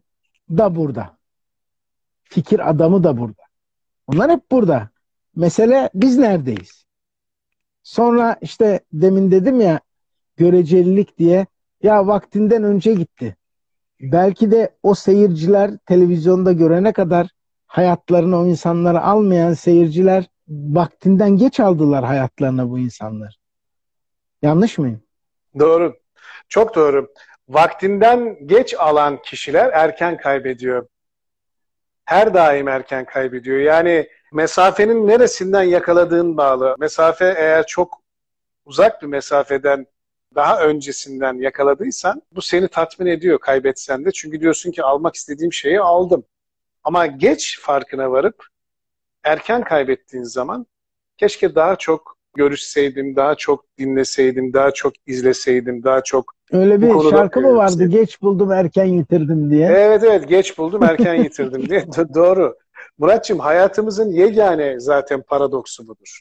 [0.51, 1.19] da burada.
[2.23, 3.43] Fikir adamı da burada.
[4.07, 4.89] Onlar hep burada.
[5.37, 6.85] Mesele biz neredeyiz?
[7.83, 9.81] Sonra işte demin dedim ya
[10.37, 11.47] görecelilik diye
[11.83, 13.37] ya vaktinden önce gitti.
[14.01, 17.29] Belki de o seyirciler televizyonda görene kadar
[17.67, 23.37] hayatlarını o insanları almayan seyirciler vaktinden geç aldılar hayatlarına bu insanlar.
[24.43, 25.03] Yanlış mıyım?
[25.59, 25.97] Doğru.
[26.49, 27.09] Çok doğru.
[27.49, 30.87] Vaktinden geç alan kişiler erken kaybediyor.
[32.05, 33.59] Her daim erken kaybediyor.
[33.59, 36.77] Yani mesafenin neresinden yakaladığın bağlı.
[36.79, 38.03] Mesafe eğer çok
[38.65, 39.87] uzak bir mesafeden
[40.35, 44.12] daha öncesinden yakaladıysan bu seni tatmin ediyor kaybetsen de.
[44.12, 46.25] Çünkü diyorsun ki almak istediğim şeyi aldım.
[46.85, 48.47] Ama geç farkına varıp
[49.25, 50.66] erken kaybettiğin zaman
[51.16, 57.40] keşke daha çok görüşseydim, daha çok dinleseydim, daha çok izleseydim, daha çok Öyle bir şarkı
[57.40, 57.87] mı vardı?
[57.87, 59.66] Geç buldum erken yitirdim diye.
[59.66, 61.87] Evet evet geç buldum erken yitirdim diye.
[62.14, 62.57] Doğru.
[62.99, 66.21] Muratçım hayatımızın yegane zaten paradoksu budur.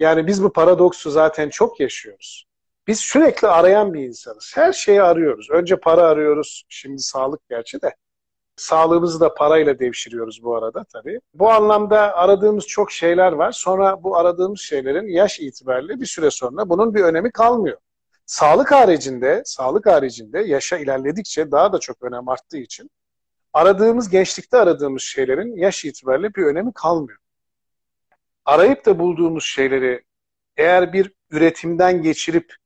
[0.00, 2.49] Yani biz bu paradoksu zaten çok yaşıyoruz.
[2.90, 4.52] Biz sürekli arayan bir insanız.
[4.54, 5.50] Her şeyi arıyoruz.
[5.50, 6.64] Önce para arıyoruz.
[6.68, 7.94] Şimdi sağlık gerçi de.
[8.56, 11.20] Sağlığımızı da parayla devşiriyoruz bu arada tabii.
[11.34, 13.52] Bu anlamda aradığımız çok şeyler var.
[13.52, 17.78] Sonra bu aradığımız şeylerin yaş itibariyle bir süre sonra bunun bir önemi kalmıyor.
[18.26, 22.90] Sağlık haricinde, sağlık haricinde yaşa ilerledikçe daha da çok önem arttığı için
[23.52, 27.18] aradığımız, gençlikte aradığımız şeylerin yaş itibariyle bir önemi kalmıyor.
[28.44, 30.04] Arayıp da bulduğumuz şeyleri
[30.56, 32.59] eğer bir üretimden geçirip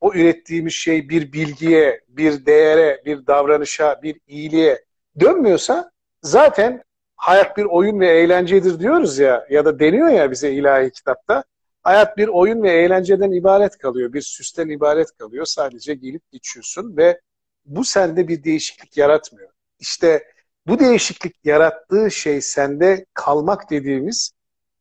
[0.00, 4.84] o ürettiğimiz şey bir bilgiye, bir değere, bir davranışa, bir iyiliğe
[5.20, 5.90] dönmüyorsa
[6.22, 6.82] zaten
[7.16, 11.44] hayat bir oyun ve eğlencedir diyoruz ya ya da deniyor ya bize ilahi kitapta.
[11.82, 14.12] Hayat bir oyun ve eğlenceden ibaret kalıyor.
[14.12, 15.44] Bir süsten ibaret kalıyor.
[15.44, 17.20] Sadece gelip geçiyorsun ve
[17.64, 19.50] bu sende bir değişiklik yaratmıyor.
[19.78, 20.24] İşte
[20.66, 24.32] bu değişiklik yarattığı şey sende kalmak dediğimiz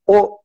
[0.07, 0.41] o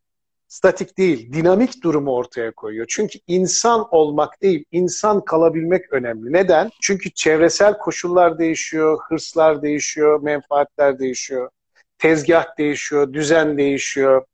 [0.52, 2.86] statik değil, dinamik durumu ortaya koyuyor.
[2.88, 6.32] Çünkü insan olmak değil, insan kalabilmek önemli.
[6.32, 6.70] Neden?
[6.80, 11.50] Çünkü çevresel koşullar değişiyor, hırslar değişiyor, menfaatler değişiyor,
[11.98, 14.24] tezgah değişiyor, düzen değişiyor.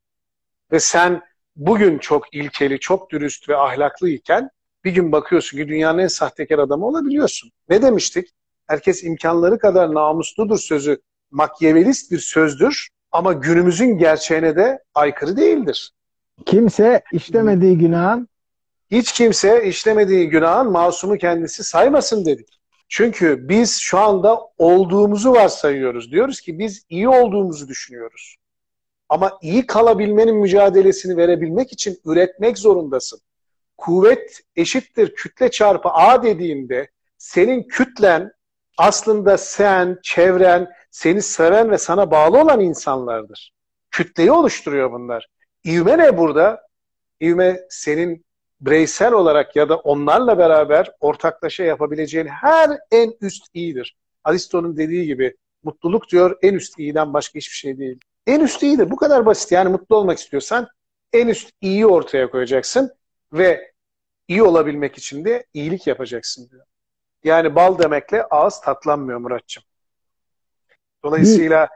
[0.72, 1.22] Ve sen
[1.56, 4.50] bugün çok ilkeli, çok dürüst ve ahlaklı iken
[4.84, 7.50] bir gün bakıyorsun ki dünyanın en sahtekar adamı olabiliyorsun.
[7.68, 8.28] Ne demiştik?
[8.66, 11.00] Herkes imkanları kadar namusludur sözü
[11.30, 15.92] makyavelist bir sözdür ama günümüzün gerçeğine de aykırı değildir.
[16.46, 18.28] Kimse işlemediği günahın
[18.90, 22.48] hiç kimse işlemediği günahın masumu kendisi saymasın dedik.
[22.88, 26.12] Çünkü biz şu anda olduğumuzu varsayıyoruz.
[26.12, 28.36] Diyoruz ki biz iyi olduğumuzu düşünüyoruz.
[29.08, 33.20] Ama iyi kalabilmenin mücadelesini verebilmek için üretmek zorundasın.
[33.78, 36.88] Kuvvet eşittir kütle çarpı A dediğinde
[37.18, 38.32] senin kütlen
[38.78, 43.52] aslında sen, çevren, seni seven ve sana bağlı olan insanlardır.
[43.90, 45.28] Kütleyi oluşturuyor bunlar.
[45.64, 46.68] İvme ne burada?
[47.20, 48.24] İvme senin
[48.60, 53.96] bireysel olarak ya da onlarla beraber ortaklaşa yapabileceğin her en üst iyidir.
[54.24, 58.00] Aristo'nun dediği gibi mutluluk diyor en üst iyiden başka hiçbir şey değil.
[58.26, 58.90] En üst iyidir.
[58.90, 59.52] Bu kadar basit.
[59.52, 60.68] Yani mutlu olmak istiyorsan
[61.12, 62.92] en üst iyiyi ortaya koyacaksın
[63.32, 63.72] ve
[64.28, 66.64] iyi olabilmek için de iyilik yapacaksın diyor.
[67.24, 69.62] Yani bal demekle ağız tatlanmıyor Muratçım.
[71.04, 71.68] Dolayısıyla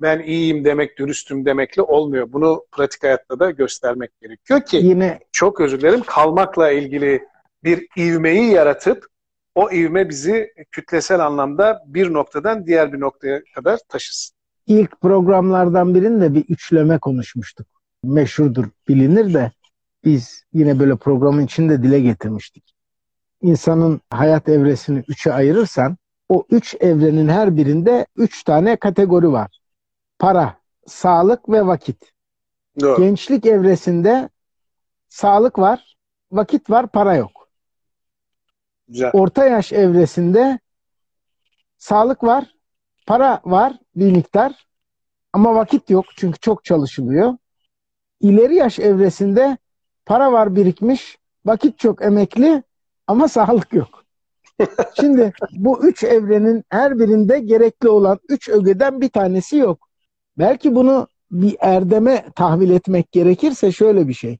[0.00, 2.32] ben iyiyim demek, dürüstüm demekle olmuyor.
[2.32, 7.22] Bunu pratik hayatta da göstermek gerekiyor ki Yine çok özür dilerim kalmakla ilgili
[7.64, 9.06] bir ivmeyi yaratıp
[9.54, 14.36] o ivme bizi kütlesel anlamda bir noktadan diğer bir noktaya kadar taşısın.
[14.66, 17.66] ilk programlardan birinde bir üçleme konuşmuştuk.
[18.04, 19.50] Meşhurdur, bilinir de
[20.04, 22.74] biz yine böyle programın içinde dile getirmiştik.
[23.42, 25.96] İnsanın hayat evresini üçe ayırırsan
[26.28, 29.59] o üç evrenin her birinde üç tane kategori var.
[30.20, 30.56] Para,
[30.86, 32.12] sağlık ve vakit.
[32.80, 33.00] Doğru.
[33.00, 34.28] Gençlik evresinde
[35.08, 35.96] sağlık var,
[36.32, 37.48] vakit var, para yok.
[38.88, 39.10] Güzel.
[39.12, 40.58] Orta yaş evresinde
[41.78, 42.54] sağlık var,
[43.06, 44.66] para var bir miktar
[45.32, 47.36] ama vakit yok çünkü çok çalışılıyor.
[48.20, 49.58] İleri yaş evresinde
[50.06, 52.62] para var birikmiş, vakit çok emekli
[53.06, 54.04] ama sağlık yok.
[55.00, 59.89] Şimdi bu üç evrenin her birinde gerekli olan üç ögeden bir tanesi yok.
[60.40, 64.38] Belki bunu bir erdeme tahvil etmek gerekirse şöyle bir şey.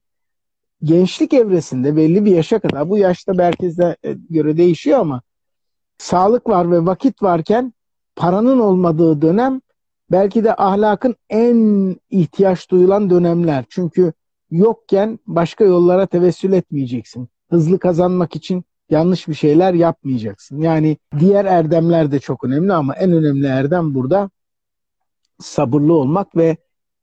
[0.83, 3.97] Gençlik evresinde belli bir yaşa kadar, bu yaşta herkese
[4.31, 5.23] göre değişiyor ama
[5.99, 7.73] sağlık var ve vakit varken
[8.17, 9.61] paranın olmadığı dönem
[10.11, 13.65] belki de ahlakın en ihtiyaç duyulan dönemler.
[13.69, 14.13] Çünkü
[14.51, 17.29] yokken başka yollara tevessül etmeyeceksin.
[17.51, 20.61] Hızlı kazanmak için yanlış bir şeyler yapmayacaksın.
[20.61, 24.31] Yani diğer erdemler de çok önemli ama en önemli erdem burada
[25.41, 26.57] sabırlı olmak ve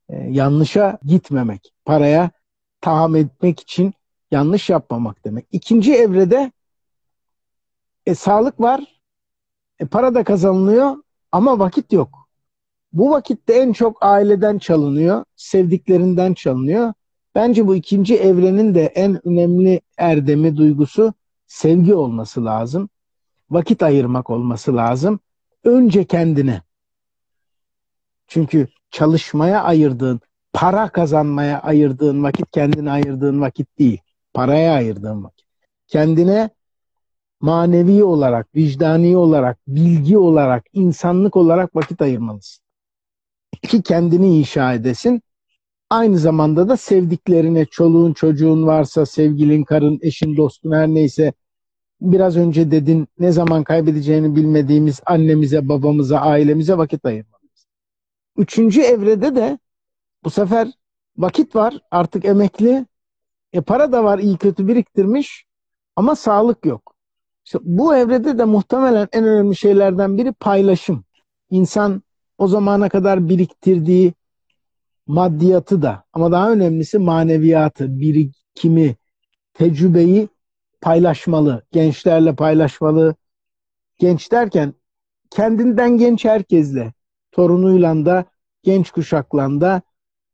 [0.08, 1.72] e, yanlışa gitmemek.
[1.84, 2.30] Paraya
[2.80, 3.94] tahammül etmek için
[4.30, 5.46] yanlış yapmamak demek.
[5.52, 6.52] İkinci evrede
[8.06, 9.00] e, sağlık var,
[9.78, 10.96] e, para da kazanılıyor
[11.32, 12.28] ama vakit yok.
[12.92, 16.92] Bu vakitte en çok aileden çalınıyor, sevdiklerinden çalınıyor.
[17.34, 21.14] Bence bu ikinci evrenin de en önemli erdemi, duygusu
[21.46, 22.88] sevgi olması lazım.
[23.50, 25.20] Vakit ayırmak olması lazım.
[25.64, 26.62] Önce kendine.
[28.28, 30.20] Çünkü çalışmaya ayırdığın,
[30.52, 34.00] para kazanmaya ayırdığın vakit kendine ayırdığın vakit değil.
[34.34, 35.46] Paraya ayırdığın vakit.
[35.86, 36.50] Kendine
[37.40, 42.64] manevi olarak, vicdani olarak, bilgi olarak, insanlık olarak vakit ayırmalısın.
[43.62, 45.22] Ki kendini inşa edesin.
[45.90, 51.32] Aynı zamanda da sevdiklerine, çoluğun, çocuğun varsa, sevgilin, karın, eşin, dostun her neyse
[52.00, 57.37] biraz önce dedin ne zaman kaybedeceğini bilmediğimiz annemize, babamıza, ailemize vakit ayırmalıyız.
[58.38, 59.58] Üçüncü evrede de
[60.24, 60.68] bu sefer
[61.16, 62.86] vakit var artık emekli.
[63.52, 65.44] E para da var iyi kötü biriktirmiş
[65.96, 66.94] ama sağlık yok.
[67.44, 71.04] İşte bu evrede de muhtemelen en önemli şeylerden biri paylaşım.
[71.50, 72.02] İnsan
[72.38, 74.14] o zamana kadar biriktirdiği
[75.06, 78.96] maddiyatı da ama daha önemlisi maneviyatı, birikimi,
[79.54, 80.28] tecrübeyi
[80.80, 81.62] paylaşmalı.
[81.72, 83.14] Gençlerle paylaşmalı.
[83.98, 84.74] Genç derken
[85.30, 86.92] kendinden genç herkesle,
[87.38, 88.24] torunuyla da,
[88.62, 89.82] genç kuşakla da,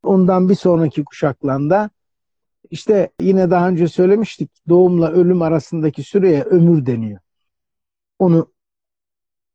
[0.02, 1.90] ondan bir sonraki kuşakla da
[2.70, 7.20] işte yine daha önce söylemiştik doğumla ölüm arasındaki süreye ömür deniyor.
[8.18, 8.52] Onu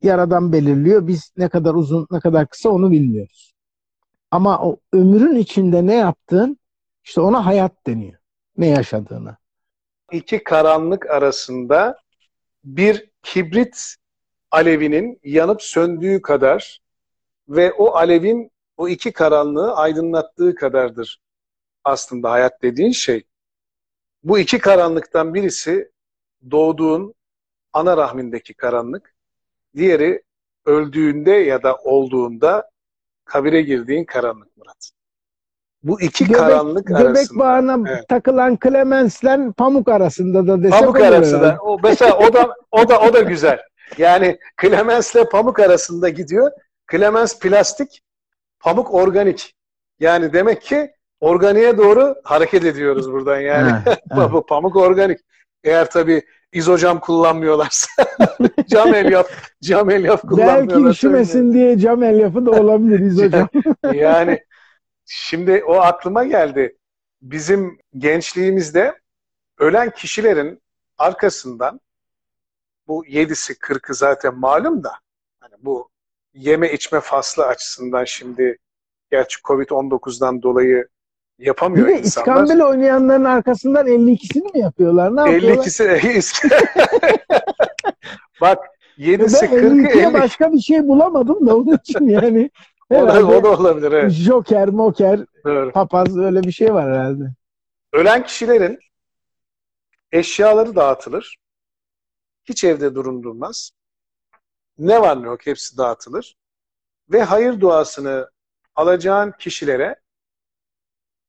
[0.02, 1.08] yaradan belirliyor.
[1.08, 3.54] Biz ne kadar uzun ne kadar kısa onu bilmiyoruz.
[4.32, 6.58] Ama o ömrün içinde ne yaptığın
[7.04, 8.20] işte ona hayat deniyor.
[8.58, 9.38] Ne yaşadığına.
[10.12, 11.98] İki karanlık arasında
[12.64, 13.96] bir kibrit
[14.52, 16.80] alevinin yanıp söndüğü kadar
[17.50, 21.22] ve o alevin o iki karanlığı aydınlattığı kadardır
[21.84, 23.24] aslında hayat dediğin şey.
[24.24, 25.92] Bu iki karanlıktan birisi
[26.52, 27.14] doğduğun
[27.74, 29.16] ana rahmindeki karanlık,
[29.76, 30.24] diğeri
[30.66, 32.70] öldüğünde ya da olduğunda
[33.26, 34.92] kabire girdiğin karanlık Murat.
[35.84, 37.22] Bu iki göbek, karanlık göbek arasında.
[37.22, 38.08] Göbek bağına evet.
[38.08, 41.58] takılan Clemens'le pamuk arasında da desek Pamuk arasında.
[41.62, 43.60] O, mesela o da o da o da güzel.
[43.98, 46.52] Yani Clemens'le pamuk arasında gidiyor.
[46.92, 48.04] Clemens plastik,
[48.60, 49.56] pamuk organik.
[50.00, 53.72] Yani demek ki organiğe doğru hareket ediyoruz buradan yani.
[53.72, 55.20] Ha, Bu pamuk organik.
[55.64, 56.22] Eğer tabii
[56.54, 57.90] izocam kullanmıyorlarsa
[58.68, 59.30] cam elyaf
[59.64, 60.70] cam elyaf kullanmıyorlar.
[60.70, 63.50] Belki üşümesin diye cam elyafı da olabilir izocam.
[63.94, 64.40] yani
[65.06, 66.78] şimdi o aklıma geldi.
[67.22, 69.00] Bizim gençliğimizde
[69.58, 70.62] ölen kişilerin
[70.98, 71.82] arkasından
[72.88, 74.92] bu yedisi kırkı zaten malum da
[75.40, 75.90] hani bu
[76.40, 78.58] yeme içme faslı açısından şimdi
[79.12, 80.88] gerçi Covid-19'dan dolayı
[81.40, 82.44] yapamıyor Bir insanlar.
[82.44, 85.16] İskambil oynayanların arkasından 52'sini mi yapıyorlar?
[85.16, 85.64] Ne yapıyorlar?
[85.64, 86.42] 52'si
[88.42, 88.60] Bak
[88.98, 92.50] 7'si ben 40'ı 52'ye başka bir şey bulamadım da onun için yani.
[92.90, 94.12] o, da, o da olabilir evet.
[94.12, 95.72] Joker, moker, Doğru.
[95.72, 97.24] papaz öyle bir şey var herhalde.
[97.94, 98.80] Ölen kişilerin
[100.12, 101.38] eşyaları dağıtılır.
[102.46, 103.72] Hiç evde durundurmaz.
[104.80, 106.38] Ne var ne yok hepsi dağıtılır.
[107.10, 108.30] Ve hayır duasını
[108.76, 109.96] alacağın kişilere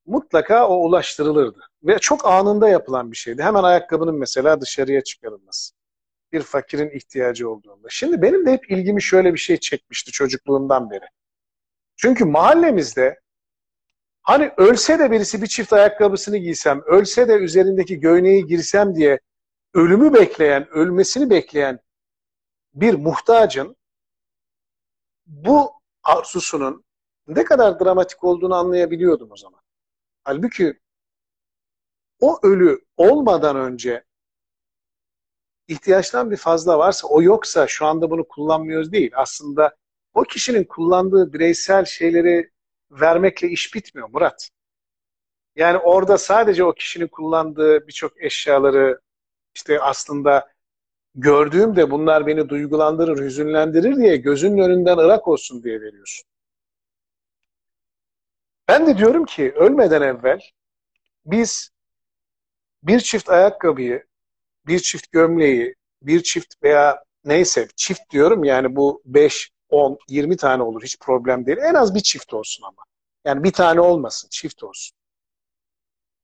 [0.07, 1.61] mutlaka o ulaştırılırdı.
[1.83, 3.43] Ve çok anında yapılan bir şeydi.
[3.43, 5.75] Hemen ayakkabının mesela dışarıya çıkarılması.
[6.33, 7.89] Bir fakirin ihtiyacı olduğunda.
[7.91, 11.05] Şimdi benim de hep ilgimi şöyle bir şey çekmişti çocukluğumdan beri.
[11.97, 13.21] Çünkü mahallemizde
[14.23, 19.21] hani ölse de birisi bir çift ayakkabısını giysem, ölse de üzerindeki göğneği girsem diye
[19.75, 21.81] ölümü bekleyen, ölmesini bekleyen
[22.75, 23.77] bir muhtacın
[25.27, 26.85] bu arzusunun
[27.27, 29.61] ne kadar dramatik olduğunu anlayabiliyordum o zaman.
[30.25, 30.81] Halbuki
[32.21, 34.05] o ölü olmadan önce
[35.69, 39.13] ihtiyaçtan bir fazla varsa, o yoksa şu anda bunu kullanmıyoruz değil.
[39.15, 39.77] Aslında
[40.15, 42.51] o kişinin kullandığı bireysel şeyleri
[42.91, 44.51] vermekle iş bitmiyor Murat.
[45.57, 49.01] Yani orada sadece o kişinin kullandığı birçok eşyaları
[49.55, 50.53] işte aslında
[51.15, 56.25] gördüğümde bunlar beni duygulandırır, hüzünlendirir diye gözünün önünden ırak olsun diye veriyorsun.
[58.69, 60.41] Ben de diyorum ki ölmeden evvel
[61.27, 61.71] biz
[62.83, 64.05] bir çift ayakkabıyı,
[64.67, 70.63] bir çift gömleği, bir çift veya neyse çift diyorum yani bu 5, 10, 20 tane
[70.63, 71.59] olur hiç problem değil.
[71.59, 72.83] En az bir çift olsun ama.
[73.25, 74.97] Yani bir tane olmasın, çift olsun.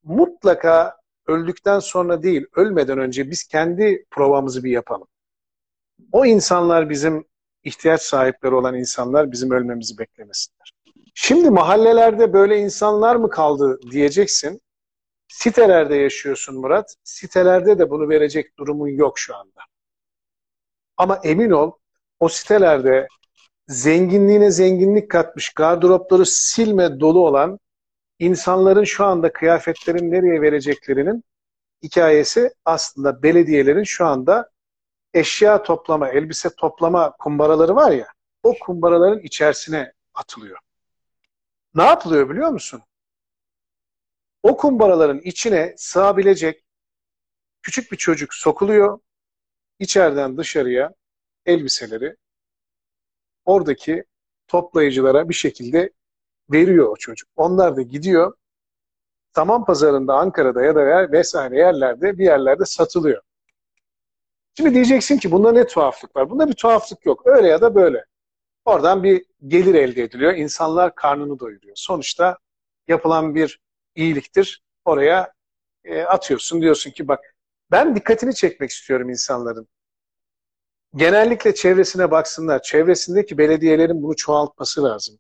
[0.02, 0.96] Mutlaka
[1.26, 5.08] öldükten sonra değil, ölmeden önce biz kendi provamızı bir yapalım.
[6.12, 7.24] O insanlar bizim
[7.64, 10.72] ihtiyaç sahipleri olan insanlar bizim ölmemizi beklemesinler.
[11.14, 14.60] Şimdi mahallelerde böyle insanlar mı kaldı diyeceksin.
[15.28, 16.94] Sitelerde yaşıyorsun Murat.
[17.04, 19.60] Sitelerde de bunu verecek durumun yok şu anda.
[20.96, 21.72] Ama emin ol
[22.20, 23.08] o sitelerde
[23.68, 27.58] zenginliğine zenginlik katmış, gardıropları silme dolu olan
[28.18, 31.24] insanların şu anda kıyafetlerin nereye vereceklerinin
[31.82, 34.50] hikayesi aslında belediyelerin şu anda
[35.14, 38.06] eşya toplama, elbise toplama kumbaraları var ya,
[38.42, 40.58] o kumbaraların içerisine atılıyor.
[41.74, 42.82] Ne yapılıyor biliyor musun?
[44.42, 46.64] O kumbaraların içine sığabilecek
[47.62, 48.98] küçük bir çocuk sokuluyor.
[49.78, 50.94] İçeriden dışarıya
[51.46, 52.16] elbiseleri
[53.44, 54.04] oradaki
[54.48, 55.90] toplayıcılara bir şekilde
[56.52, 57.28] veriyor o çocuk.
[57.36, 58.34] Onlar da gidiyor.
[59.34, 63.22] Saman pazarında Ankara'da ya da vesaire yerlerde bir yerlerde satılıyor.
[64.56, 66.30] Şimdi diyeceksin ki bunda ne tuhaflık var?
[66.30, 67.26] Bunda bir tuhaflık yok.
[67.26, 68.04] Öyle ya da böyle.
[68.64, 70.34] Oradan bir gelir elde ediliyor.
[70.34, 71.76] İnsanlar karnını doyuruyor.
[71.76, 72.38] Sonuçta
[72.88, 73.60] yapılan bir
[73.94, 74.62] iyiliktir.
[74.84, 75.32] Oraya
[75.84, 76.62] e, atıyorsun.
[76.62, 77.34] Diyorsun ki bak
[77.70, 79.68] ben dikkatini çekmek istiyorum insanların.
[80.94, 82.62] Genellikle çevresine baksınlar.
[82.62, 85.18] Çevresindeki belediyelerin bunu çoğaltması lazım.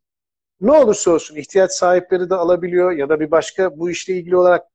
[0.60, 4.66] Ne olursa olsun ihtiyaç sahipleri de alabiliyor ya da bir başka bu işle ilgili olarak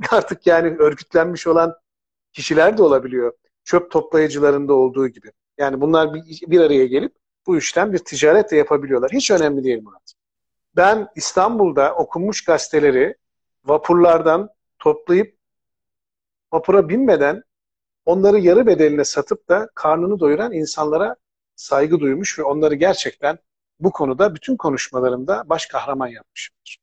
[0.10, 1.74] artık yani örgütlenmiş olan
[2.32, 3.32] kişiler de olabiliyor.
[3.64, 5.32] Çöp toplayıcılarında olduğu gibi.
[5.58, 7.14] Yani bunlar bir, bir araya gelip
[7.46, 9.10] bu işten bir ticaret de yapabiliyorlar.
[9.12, 10.12] Hiç önemli değil Murat.
[10.76, 13.16] Ben İstanbul'da okunmuş gazeteleri
[13.64, 15.36] vapurlardan toplayıp
[16.52, 17.42] vapura binmeden
[18.04, 21.16] onları yarı bedeline satıp da karnını doyuran insanlara
[21.56, 23.38] saygı duymuş ve onları gerçekten
[23.82, 26.78] bu konuda bütün konuşmalarımda baş kahraman yapmışımdır.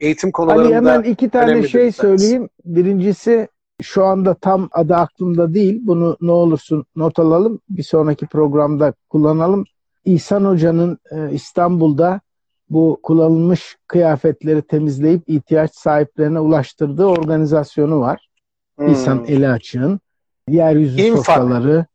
[0.00, 2.48] Eğitim konularında Ali hemen iki tane şey söyleyeyim.
[2.64, 3.48] Birincisi
[3.82, 5.80] şu anda tam adı aklımda değil.
[5.82, 7.60] Bunu ne olursun not alalım.
[7.68, 9.64] Bir sonraki programda kullanalım.
[10.04, 12.20] İhsan Hoca'nın e, İstanbul'da
[12.70, 18.28] bu kullanılmış kıyafetleri temizleyip ihtiyaç sahiplerine ulaştırdığı organizasyonu var.
[18.76, 18.92] Hmm.
[18.92, 20.00] İhsan Eli Açık'ın.
[20.48, 21.26] Yeryüzü İnfak.
[21.26, 21.86] sofraları.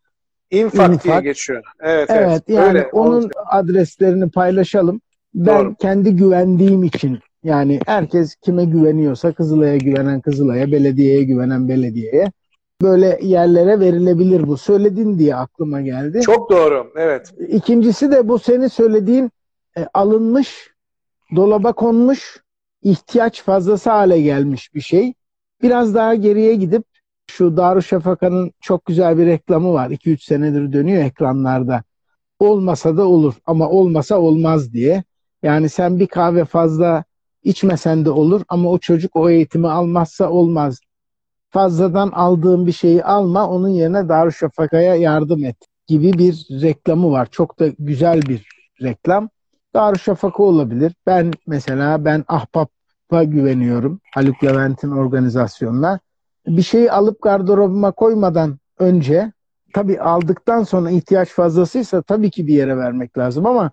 [0.52, 1.64] İnfak, İnfak diye geçiyor.
[1.80, 2.30] Evet, evet.
[2.30, 3.34] evet yani öyle, onun olacak.
[3.52, 5.02] adreslerini paylaşalım.
[5.36, 5.76] Ben Doğru.
[5.76, 12.32] kendi güvendiğim için yani herkes kime güveniyorsa Kızılay'a güvenen Kızılay'a, belediyeye güvenen belediyeye
[12.82, 14.58] böyle yerlere verilebilir bu.
[14.58, 16.22] Söyledin diye aklıma geldi.
[16.22, 16.91] Çok doğru.
[16.95, 17.34] Evet.
[17.47, 19.32] İkincisi de bu senin söylediğin
[19.78, 20.70] e, alınmış,
[21.36, 22.38] dolaba konmuş,
[22.84, 25.14] ihtiyaç fazlası hale gelmiş bir şey.
[25.62, 26.84] Biraz daha geriye gidip
[27.30, 29.90] şu Darüşşafaka'nın çok güzel bir reklamı var.
[29.90, 31.84] 2-3 senedir dönüyor ekranlarda.
[32.40, 35.04] Olmasa da olur ama olmasa olmaz diye.
[35.44, 37.04] Yani sen bir kahve fazla
[37.44, 40.80] içmesen de olur ama o çocuk o eğitimi almazsa olmaz.
[41.50, 45.58] Fazladan aldığın bir şeyi alma, onun yerine Darüşşafaka'ya yardım et
[45.88, 47.28] gibi bir reklamı var.
[47.32, 48.48] Çok da güzel bir
[48.82, 49.30] reklam.
[49.74, 50.94] Darüşşafaka olabilir.
[51.06, 54.00] Ben mesela ben Ahbap'a güveniyorum.
[54.14, 56.00] Haluk Levent'in organizasyonuna.
[56.50, 59.32] Bir şeyi alıp gardırobuma koymadan önce
[59.74, 63.72] tabii aldıktan sonra ihtiyaç fazlasıysa tabii ki bir yere vermek lazım ama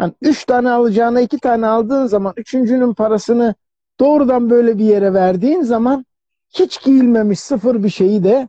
[0.00, 3.54] yani üç tane alacağına iki tane aldığın zaman üçüncünün parasını
[4.00, 6.06] doğrudan böyle bir yere verdiğin zaman
[6.50, 8.48] hiç giyilmemiş sıfır bir şeyi de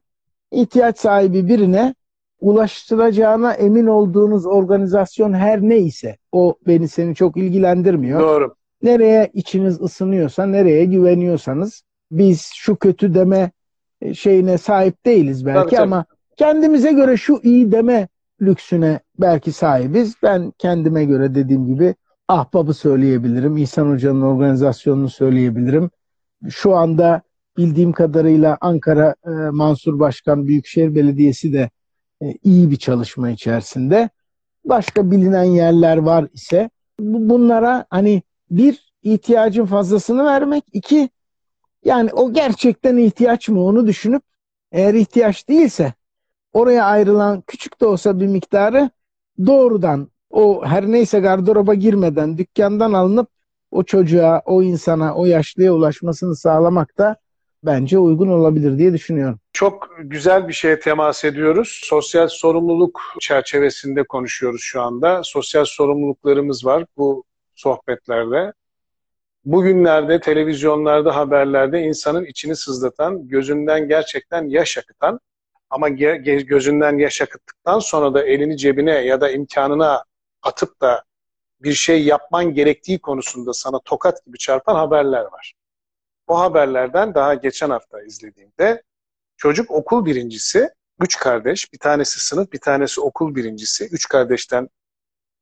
[0.51, 1.95] ihtiyaç sahibi birine
[2.41, 8.19] ulaştıracağına emin olduğunuz organizasyon her neyse o beni seni çok ilgilendirmiyor.
[8.19, 8.55] Doğru.
[8.81, 13.51] Nereye içiniz ısınıyorsa, nereye güveniyorsanız biz şu kötü deme
[14.01, 15.81] e, şeyine sahip değiliz belki Tabii, tabii.
[15.81, 16.05] ama
[16.37, 18.07] kendimize göre şu iyi deme
[18.41, 20.15] lüksüne belki sahibiz.
[20.23, 21.95] Ben kendime göre dediğim gibi
[22.27, 23.57] Ahbap'ı söyleyebilirim.
[23.57, 25.89] İhsan Hoca'nın organizasyonunu söyleyebilirim.
[26.49, 27.21] Şu anda
[27.57, 31.69] bildiğim kadarıyla Ankara e, Mansur Başkan Büyükşehir Belediyesi de
[32.23, 34.09] e, iyi bir çalışma içerisinde.
[34.65, 41.09] Başka bilinen yerler var ise bu- bunlara hani bir ihtiyacın fazlasını vermek, iki
[41.83, 44.23] yani o gerçekten ihtiyaç mı onu düşünüp
[44.71, 45.93] eğer ihtiyaç değilse
[46.53, 48.89] oraya ayrılan küçük de olsa bir miktarı
[49.45, 53.29] doğrudan o her neyse gardıroba girmeden dükkandan alınıp
[53.71, 57.15] o çocuğa, o insana, o yaşlıya ulaşmasını sağlamak da
[57.63, 59.39] bence uygun olabilir diye düşünüyorum.
[59.53, 61.81] Çok güzel bir şeye temas ediyoruz.
[61.83, 65.21] Sosyal sorumluluk çerçevesinde konuşuyoruz şu anda.
[65.23, 67.23] Sosyal sorumluluklarımız var bu
[67.55, 68.53] sohbetlerde.
[69.45, 75.19] Bugünlerde televizyonlarda, haberlerde insanın içini sızlatan, gözünden gerçekten yaş akıtan
[75.69, 80.03] ama gözünden yaş akıttıktan sonra da elini cebine ya da imkanına
[80.41, 81.03] atıp da
[81.59, 85.53] bir şey yapman gerektiği konusunda sana tokat gibi çarpan haberler var.
[86.27, 88.83] O haberlerden daha geçen hafta izlediğimde
[89.37, 90.69] çocuk okul birincisi,
[90.99, 94.69] üç kardeş, bir tanesi sınıf, bir tanesi okul birincisi, üç kardeşten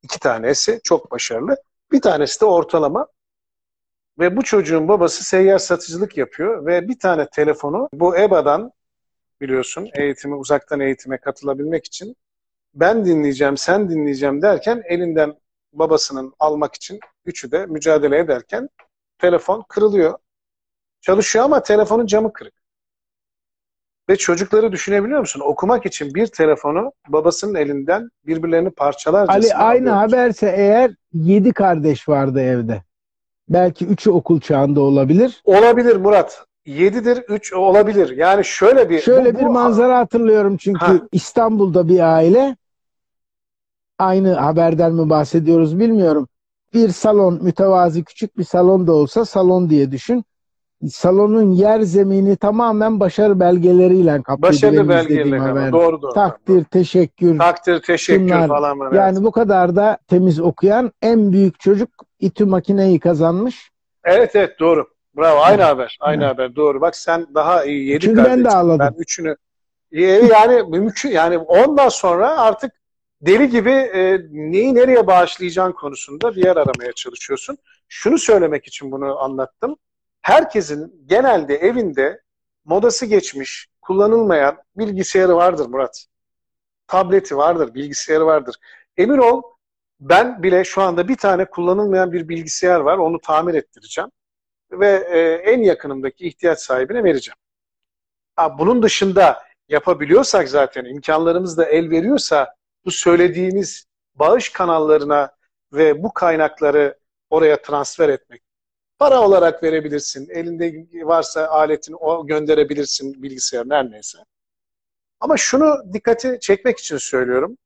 [0.04, 1.58] iki tanesi çok başarılı,
[1.92, 3.08] bir tanesi de ortalama.
[4.20, 8.72] Ve bu çocuğun babası seyyar satıcılık yapıyor ve bir tane telefonu bu EBA'dan
[9.42, 12.16] biliyorsun eğitimi uzaktan eğitime katılabilmek için
[12.74, 15.36] ben dinleyeceğim, sen dinleyeceğim derken elinden
[15.74, 18.70] babasının almak için üçü de mücadele ederken
[19.20, 20.18] telefon kırılıyor.
[21.02, 22.54] Çalışıyor ama telefonun camı kırık.
[24.10, 25.42] Ve çocukları düşünebiliyor musun?
[25.46, 29.98] Okumak için bir telefonu babasının elinden birbirlerini parçalarcasına Ali aynı alıyorlar.
[29.98, 32.84] haberse eğer yedi kardeş vardı evde.
[33.50, 35.42] Belki üçü okul çağında olabilir.
[35.46, 36.46] Olabilir Murat.
[36.66, 38.18] 7'dir 3 olabilir.
[38.18, 40.94] Yani şöyle bir Şöyle bu- bir bu- manzara hatırlıyorum çünkü Ha.
[41.12, 42.56] İstanbul'da bir aile
[44.00, 46.28] aynı haberden mi bahsediyoruz bilmiyorum.
[46.74, 50.24] Bir salon mütevazi küçük bir salon da olsa salon diye düşün.
[50.90, 54.12] Salonun yer zemini tamamen başarı belgeleriyle
[54.90, 55.72] belgeyle ama haberde.
[55.72, 56.14] doğru doğru.
[56.14, 57.38] Takdir, teşekkür.
[57.40, 58.48] Takdir, teşekkür Şunlar.
[58.48, 58.80] falan.
[58.80, 59.24] var, Yani evet.
[59.26, 61.90] bu kadar da temiz okuyan en büyük çocuk
[62.20, 63.72] İTÜ makineyi kazanmış.
[64.04, 64.88] Evet evet doğru.
[65.18, 65.98] Bravo aynı haber.
[66.00, 66.34] Aynı Evet.
[66.34, 66.82] haber doğru.
[66.82, 68.80] Bak sen daha iyi yedi Çünkü ben de ağladım.
[68.80, 69.36] Ben üçünü
[69.92, 72.72] yani mümkün yani ondan sonra artık
[73.22, 77.58] deli gibi e, neyi nereye bağışlayacağın konusunda bir yer aramaya çalışıyorsun.
[77.88, 79.76] Şunu söylemek için bunu anlattım.
[80.22, 82.22] Herkesin genelde evinde
[82.66, 86.06] modası geçmiş, kullanılmayan bilgisayarı vardır Murat.
[86.88, 88.56] Tableti vardır, bilgisayarı vardır.
[88.98, 89.42] Emin ol
[90.00, 92.98] ben bile şu anda bir tane kullanılmayan bir bilgisayar var.
[92.98, 94.10] Onu tamir ettireceğim.
[94.72, 95.20] Ve e,
[95.52, 97.38] en yakınımdaki ihtiyaç sahibine vereceğim.
[98.36, 103.86] Ha, bunun dışında yapabiliyorsak zaten imkanlarımız da el veriyorsa bu söylediğimiz
[104.16, 105.32] bağış kanallarına
[105.74, 106.98] ve bu kaynakları
[107.30, 108.42] oraya transfer etmek.
[109.00, 110.30] Para olarak verebilirsin.
[110.30, 114.18] Elinde varsa aletini o gönderebilirsin bilgisayarın her neyse.
[115.20, 117.58] Ama şunu dikkati çekmek için söylüyorum.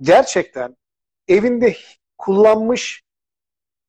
[0.00, 0.76] Gerçekten
[1.28, 1.76] evinde
[2.18, 3.02] kullanmış,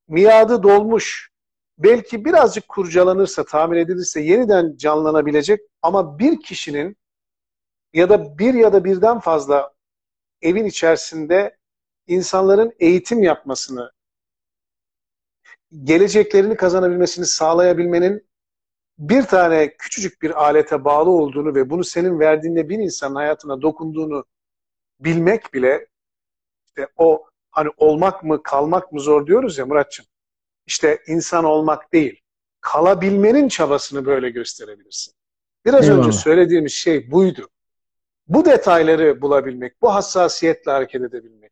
[0.07, 1.29] miadı dolmuş,
[1.77, 6.97] belki birazcık kurcalanırsa, tamir edilirse yeniden canlanabilecek ama bir kişinin
[7.93, 9.73] ya da bir ya da birden fazla
[10.41, 11.57] evin içerisinde
[12.07, 13.91] insanların eğitim yapmasını,
[15.83, 18.27] geleceklerini kazanabilmesini sağlayabilmenin
[18.99, 24.25] bir tane küçücük bir alete bağlı olduğunu ve bunu senin verdiğinde bir insanın hayatına dokunduğunu
[24.99, 25.88] bilmek bile
[26.78, 30.05] işte o hani olmak mı kalmak mı zor diyoruz ya Muratçım.
[30.65, 32.21] İşte insan olmak değil,
[32.61, 35.13] kalabilmenin çabasını böyle gösterebilirsin.
[35.65, 36.05] Biraz Eyvallah.
[36.05, 37.49] önce söylediğimiz şey buydu.
[38.28, 41.51] Bu detayları bulabilmek, bu hassasiyetle hareket edebilmek.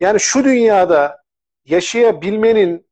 [0.00, 1.22] Yani şu dünyada
[1.64, 2.86] yaşayabilmenin,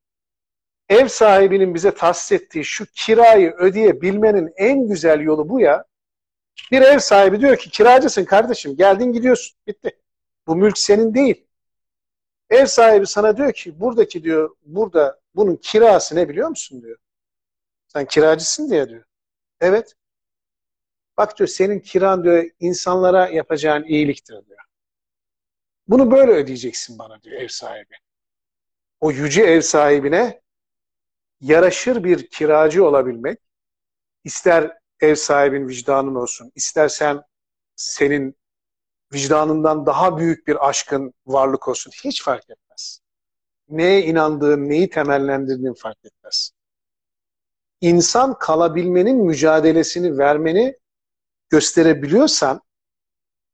[0.89, 5.85] ev sahibinin bize tahsis ettiği şu kirayı ödeyebilmenin en güzel yolu bu ya.
[6.71, 9.91] Bir ev sahibi diyor ki kiracısın kardeşim, geldin gidiyorsun, bitti.
[10.47, 11.50] Bu mülk senin değil.
[12.51, 16.99] Ev sahibi sana diyor ki buradaki diyor burada bunun kirası ne biliyor musun diyor.
[17.89, 19.05] Sen kiracısın diye diyor.
[19.61, 19.95] Evet.
[21.17, 24.61] Bak diyor senin kiran diyor insanlara yapacağın iyiliktir diyor.
[25.89, 27.95] Bunu böyle ödeyeceksin bana diyor ev sahibi.
[29.01, 30.41] O yüce ev sahibine
[31.41, 33.39] yaraşır bir kiracı olabilmek,
[34.25, 37.23] ister ev sahibin vicdanın olsun, istersen
[37.77, 38.37] senin
[39.13, 41.93] vicdanından daha büyük bir aşkın varlık olsun.
[42.05, 43.01] Hiç fark etmez.
[43.69, 46.51] Neye inandığın, neyi temellendirdiğin fark etmez.
[47.81, 50.77] İnsan kalabilmenin mücadelesini vermeni
[51.51, 52.61] gösterebiliyorsan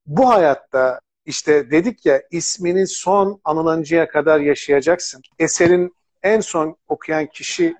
[0.06, 5.22] bu hayatta işte dedik ya ismini son anılancaya kadar yaşayacaksın.
[5.38, 7.76] Eserin en son okuyan kişi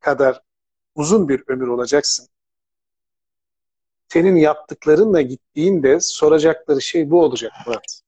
[0.00, 0.40] kadar
[0.94, 2.28] uzun bir ömür olacaksın.
[4.12, 8.00] Senin yaptıklarınla gittiğinde soracakları şey bu olacak Murat.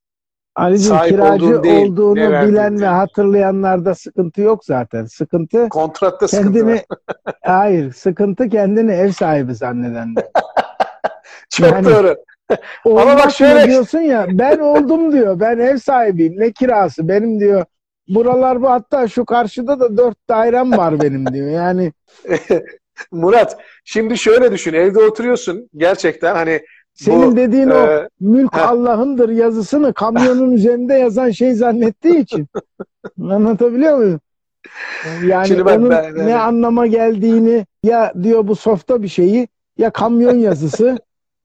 [0.57, 5.05] Ali'cim kiracı olduğun değil, olduğunu bilen ve hatırlayanlarda sıkıntı yok zaten.
[5.05, 10.15] Sıkıntı kontratta kendini sıkıntı hayır, sıkıntı kendini ev sahibi zanneden.
[11.51, 12.17] Çok yani, doğru.
[12.85, 15.41] Ama bak şöyle diyorsun ya ben oldum diyor.
[15.41, 16.41] Ben ev sahibiyim.
[16.41, 17.65] Ne kirası benim diyor.
[18.09, 21.51] Buralar bu hatta şu karşıda da dört dairem var benim diyor.
[21.51, 21.93] Yani
[23.11, 24.73] Murat şimdi şöyle düşün.
[24.73, 26.61] Evde oturuyorsun gerçekten hani
[26.95, 32.49] senin bu, dediğin e, o mülk Allah'ındır yazısını kamyonun üzerinde yazan şey zannettiği için.
[33.23, 34.21] Anlatabiliyor muyum?
[35.25, 39.49] Yani Şimdi ben, onun ben, ben, ne anlama geldiğini ya diyor bu softa bir şeyi
[39.79, 40.99] ya kamyon yazısı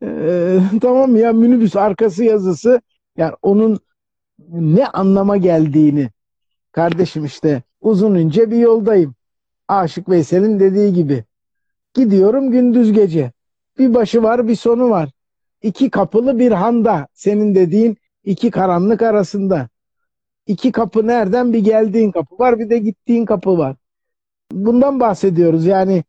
[0.04, 2.82] e, tamam ya minibüs arkası yazısı
[3.18, 3.80] yani onun
[4.50, 6.10] ne anlama geldiğini
[6.72, 9.16] kardeşim işte uzun ince bir yoldayım.
[9.68, 11.24] Aşık Veysel'in dediği gibi.
[11.96, 13.32] Gidiyorum gündüz gece.
[13.80, 15.10] Bir başı var bir sonu var.
[15.62, 17.08] İki kapılı bir handa.
[17.14, 19.70] Senin dediğin iki karanlık arasında.
[20.48, 21.54] İki kapı nereden?
[21.54, 23.76] Bir geldiğin kapı var bir de gittiğin kapı var.
[24.52, 25.66] Bundan bahsediyoruz.
[25.66, 26.04] Yani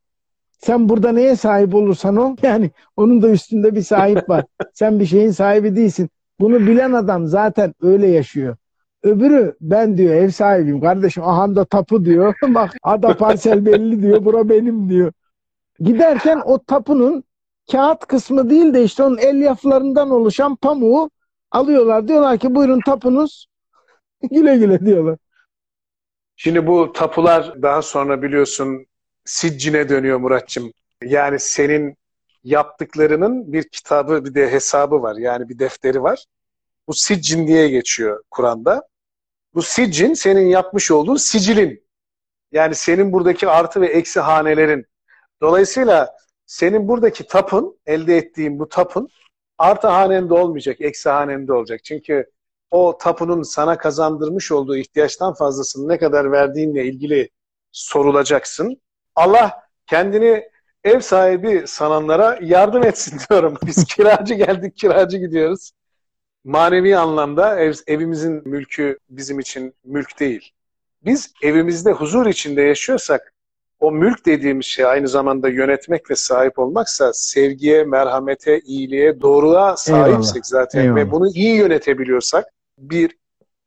[0.58, 4.44] sen burada neye sahip olursan ol yani onun da üstünde bir sahip var.
[4.72, 6.10] Sen bir şeyin sahibi değilsin.
[6.40, 8.56] Bunu bilen adam zaten öyle yaşıyor.
[9.02, 12.34] Öbürü ben diyor ev sahibiyim kardeşim ahanda tapu diyor.
[12.48, 15.12] Bak ada parsel belli diyor bura benim diyor.
[15.80, 17.24] Giderken o tapunun
[17.72, 21.10] kağıt kısmı değil de işte onun elyaflarından oluşan pamuğu
[21.50, 22.08] alıyorlar.
[22.08, 23.46] Diyorlar ki buyurun tapunuz
[24.30, 25.18] güle güle diyorlar.
[26.36, 28.86] Şimdi bu tapular daha sonra biliyorsun
[29.24, 30.72] siccine dönüyor Muratçım.
[31.04, 31.96] Yani senin
[32.44, 35.16] yaptıklarının bir kitabı bir de hesabı var.
[35.16, 36.24] Yani bir defteri var.
[36.88, 38.88] Bu siccin diye geçiyor Kur'an'da.
[39.54, 41.86] Bu siccin senin yapmış olduğun sicilin.
[42.52, 44.86] Yani senin buradaki artı ve eksi hanelerin.
[45.42, 46.16] Dolayısıyla
[46.46, 49.08] senin buradaki tapın, elde ettiğin bu tapın
[49.58, 51.84] artı hanende olmayacak, eksi hanende olacak.
[51.84, 52.30] Çünkü
[52.70, 57.30] o tapunun sana kazandırmış olduğu ihtiyaçtan fazlasını ne kadar verdiğinle ilgili
[57.72, 58.80] sorulacaksın.
[59.14, 60.44] Allah kendini
[60.84, 63.58] ev sahibi sananlara yardım etsin diyorum.
[63.66, 65.70] Biz kiracı geldik, kiracı gidiyoruz.
[66.44, 70.52] Manevi anlamda ev, evimizin mülkü bizim için mülk değil.
[71.04, 73.34] Biz evimizde huzur içinde yaşıyorsak
[73.80, 80.34] o mülk dediğimiz şey aynı zamanda yönetmek ve sahip olmaksa sevgiye, merhamete, iyiliğe, doğruluğa sahipsek
[80.36, 80.44] Eyvallah.
[80.44, 80.96] zaten Eyvallah.
[80.96, 82.44] ve bunu iyi yönetebiliyorsak
[82.78, 83.16] bir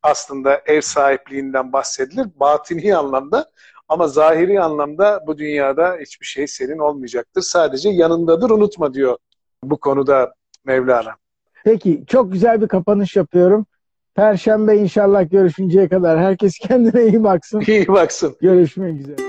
[0.04, 3.50] aslında ev sahipliğinden bahsedilir batini anlamda
[3.90, 7.42] ama zahiri anlamda bu dünyada hiçbir şey senin olmayacaktır.
[7.42, 9.18] Sadece yanındadır unutma diyor
[9.64, 10.34] bu konuda
[10.66, 11.16] Mevlana.
[11.64, 13.66] Peki çok güzel bir kapanış yapıyorum.
[14.16, 17.64] Perşembe inşallah görüşünceye kadar herkes kendine iyi baksın.
[17.68, 18.36] İyi baksın.
[18.42, 19.29] Görüşmek üzere.